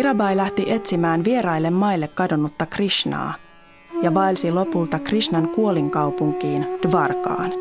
Mirabai 0.02 0.36
lähti 0.36 0.72
etsimään 0.72 1.24
vieraille 1.24 1.70
maille 1.70 2.08
kadonnutta 2.08 2.66
Krishnaa 2.66 3.34
ja 4.02 4.14
vaelsi 4.14 4.52
lopulta 4.52 4.98
Krishnan 4.98 5.48
kuolinkaupunkiin 5.48 6.66
Dvarkaan. 6.88 7.52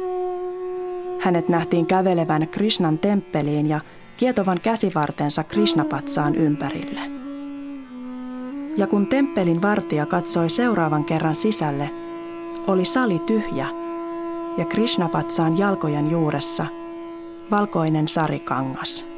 Hänet 1.20 1.50
nähtiin 1.50 1.86
kävelevän 1.86 2.48
Krishnan 2.48 2.98
temppeliin 2.98 3.70
ja 3.70 3.80
kietovan 4.18 4.60
käsivartensa 4.64 5.44
Krishnapatsaan 5.44 6.36
ympärille. 6.36 7.00
Ja 8.78 8.88
kun 8.88 9.08
temppelin 9.08 9.62
vartija 9.62 10.06
katsoi 10.06 10.50
seuraavan 10.50 11.06
kerran 11.06 11.36
sisälle, 11.36 11.90
oli 12.68 12.86
sali 12.86 13.20
tyhjä 13.20 13.68
ja 14.58 14.66
Krishnapatsaan 14.66 15.58
jalkojen 15.58 16.12
juuressa 16.12 16.66
valkoinen 17.52 18.08
sarikangas. 18.08 19.11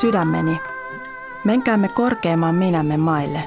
Sydämeni, 0.00 0.60
menkäämme 1.44 1.88
korkeimman 1.88 2.54
minämme 2.54 2.96
maille, 2.96 3.42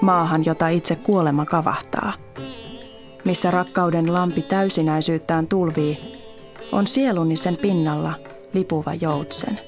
maahan, 0.00 0.44
jota 0.44 0.68
itse 0.68 0.96
kuolema 0.96 1.46
kavahtaa. 1.46 2.12
Missä 3.24 3.50
rakkauden 3.50 4.14
lampi 4.14 4.42
täysinäisyyttään 4.42 5.46
tulvii, 5.46 5.98
on 6.72 6.86
sieluni 6.86 7.36
sen 7.36 7.56
pinnalla 7.56 8.12
lipuva 8.52 8.94
joutsen. 8.94 9.60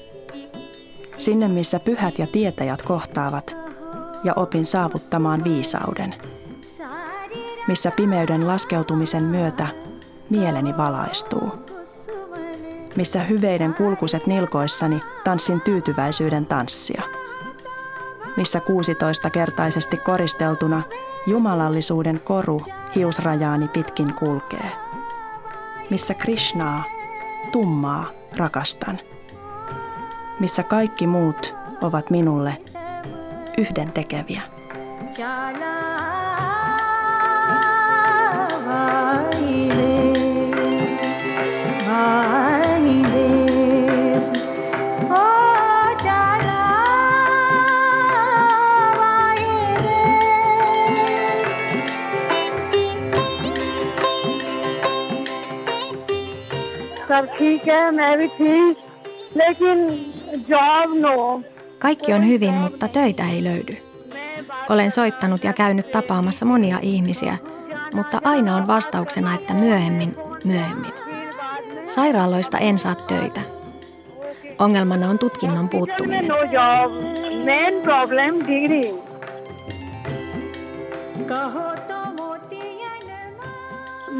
Sinne, 1.17 1.47
missä 1.47 1.79
pyhät 1.79 2.19
ja 2.19 2.27
tietäjät 2.27 2.81
kohtaavat, 2.81 3.57
ja 4.23 4.33
opin 4.35 4.65
saavuttamaan 4.65 5.43
viisauden. 5.43 6.15
Missä 7.67 7.91
pimeyden 7.91 8.47
laskeutumisen 8.47 9.23
myötä 9.23 9.67
mieleni 10.29 10.77
valaistuu 10.77 11.64
missä 12.95 13.23
hyveiden 13.23 13.73
kulkuset 13.73 14.27
nilkoissani 14.27 14.99
tanssin 15.23 15.61
tyytyväisyyden 15.61 16.45
tanssia. 16.45 17.01
Missä 18.37 18.59
16-kertaisesti 18.59 19.97
koristeltuna 19.97 20.81
jumalallisuuden 21.27 22.19
koru 22.19 22.61
hiusrajaani 22.95 23.67
pitkin 23.67 24.13
kulkee. 24.13 24.71
Missä 25.89 26.13
Krishnaa, 26.13 26.83
tummaa, 27.51 28.05
rakastan. 28.37 28.99
Missä 30.39 30.63
kaikki 30.63 31.07
muut 31.07 31.55
ovat 31.81 32.09
minulle 32.09 32.57
yhden 33.57 33.91
tekeviä. 33.91 34.41
सब 57.08 57.26
ठीक 57.38 57.68
है 57.68 57.90
मैं 57.90 58.16
भी 58.18 58.28
ठीक 58.38 58.76
लेकिन 59.36 59.78
job 60.48 60.94
no. 61.00 61.40
Kaikki 61.78 62.12
on 62.12 62.28
hyvin, 62.28 62.54
mutta 62.54 62.88
töitä 62.88 63.22
ei 63.22 63.44
löydy. 63.44 63.76
Olen 64.70 64.90
soittanut 64.90 65.44
ja 65.44 65.52
käynyt 65.52 65.92
tapaamassa 65.92 66.46
monia 66.46 66.78
ihmisiä, 66.82 67.36
mutta 67.94 68.20
aina 68.24 68.56
on 68.56 68.66
vastauksena, 68.66 69.34
että 69.34 69.54
myöhemmin, 69.54 70.16
myöhemmin. 70.44 70.92
Sairaaloista 71.86 72.58
en 72.58 72.78
saa 72.78 72.94
töitä. 72.94 73.40
Ongelmana 74.58 75.10
on 75.10 75.18
tutkinnon 75.18 75.68
puuttuminen. 75.68 76.28
No 76.28 76.36
job. 76.36 76.92
Main 77.44 77.82
problem 77.82 78.34
degree. 78.40 79.10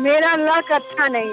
मेरा 0.05 0.35
लक 0.37 0.71
अच्छा 0.73 1.09
नहीं 1.09 1.31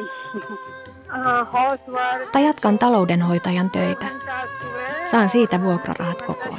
tai 2.32 2.44
jatkan 2.44 2.78
taloudenhoitajan 2.78 3.70
töitä. 3.70 4.06
Saan 5.06 5.28
siitä 5.28 5.62
vuokrarahat 5.62 6.22
kokoon. 6.22 6.58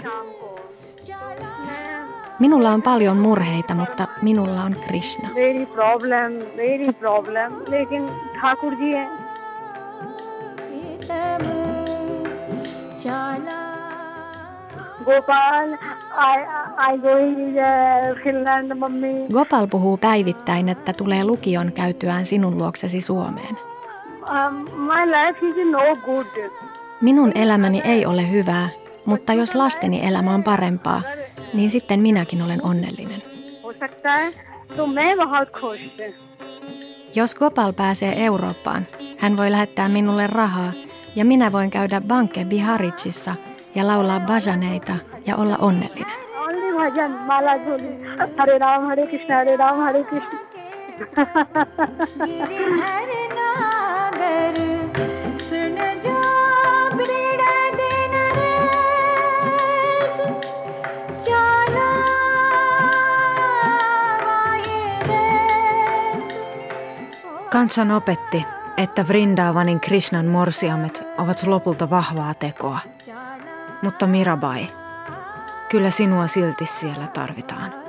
Minulla 2.40 2.72
on 2.72 2.82
paljon 2.82 3.18
murheita, 3.18 3.74
mutta 3.76 4.08
minulla 4.22 4.64
on 4.64 4.76
Krishna. 4.88 5.30
Very 5.36 5.66
problem, 5.66 6.34
very 6.58 6.94
problem. 6.94 7.54
Lekin 7.70 8.10
Thakur 8.40 8.74
ji 8.74 8.94
hai. 8.94 9.14
Gopal, 15.06 15.74
I, 16.18 16.40
I 16.94 16.98
going 16.98 17.56
Finland, 18.24 18.76
mummy. 18.76 19.28
Gopal 19.34 19.68
puhuu 19.68 19.98
päivittäin, 19.98 20.70
että 20.70 20.94
tulee 20.94 21.24
lukion 21.24 21.72
käytyään 21.72 22.26
sinun 22.26 22.58
luoksesi 22.58 23.02
Suomeen. 23.02 23.73
Minun 27.02 27.32
elämäni 27.36 27.82
ei 27.86 28.06
ole 28.06 28.32
hyvää, 28.32 28.70
mutta 29.06 29.34
jos 29.34 29.56
lasteni 29.56 30.08
elämä 30.08 30.34
on 30.34 30.44
parempaa, 30.44 31.02
niin 31.54 31.70
sitten 31.70 32.00
minäkin 32.00 32.42
olen 32.42 32.66
onnellinen. 32.66 33.22
Jos 37.16 37.36
Gopal 37.36 37.74
pääsee 37.74 38.26
Eurooppaan, 38.26 38.88
hän 39.18 39.38
voi 39.38 39.52
lähettää 39.52 39.90
minulle 39.90 40.28
rahaa 40.28 40.72
ja 41.16 41.26
minä 41.26 41.52
voin 41.52 41.70
käydä 41.70 42.02
Banke 42.02 42.46
Biharicissa 42.46 43.36
ja 43.76 43.88
laulaa 43.88 44.20
bajaneita 44.20 44.94
ja 45.26 45.36
olla 45.36 45.58
onnellinen. 45.58 46.14
hare 48.38 48.60
ram 48.60 48.86
hare 48.86 49.08
krishna 49.08 49.36
hare 49.36 49.58
ram 49.58 49.78
hare 49.78 50.04
krishna 50.04 50.40
Kansan 67.54 67.92
opetti, 67.92 68.46
että 68.78 69.08
Vrindavanin 69.08 69.80
Krishnan 69.80 70.26
morsiamet 70.26 71.04
ovat 71.18 71.44
lopulta 71.44 71.90
vahvaa 71.90 72.34
tekoa. 72.34 72.80
Mutta 73.82 74.08
Mirabai, 74.08 74.68
kyllä 75.70 75.90
sinua 75.90 76.28
silti 76.28 76.66
siellä 76.66 77.08
tarvitaan. 77.08 77.83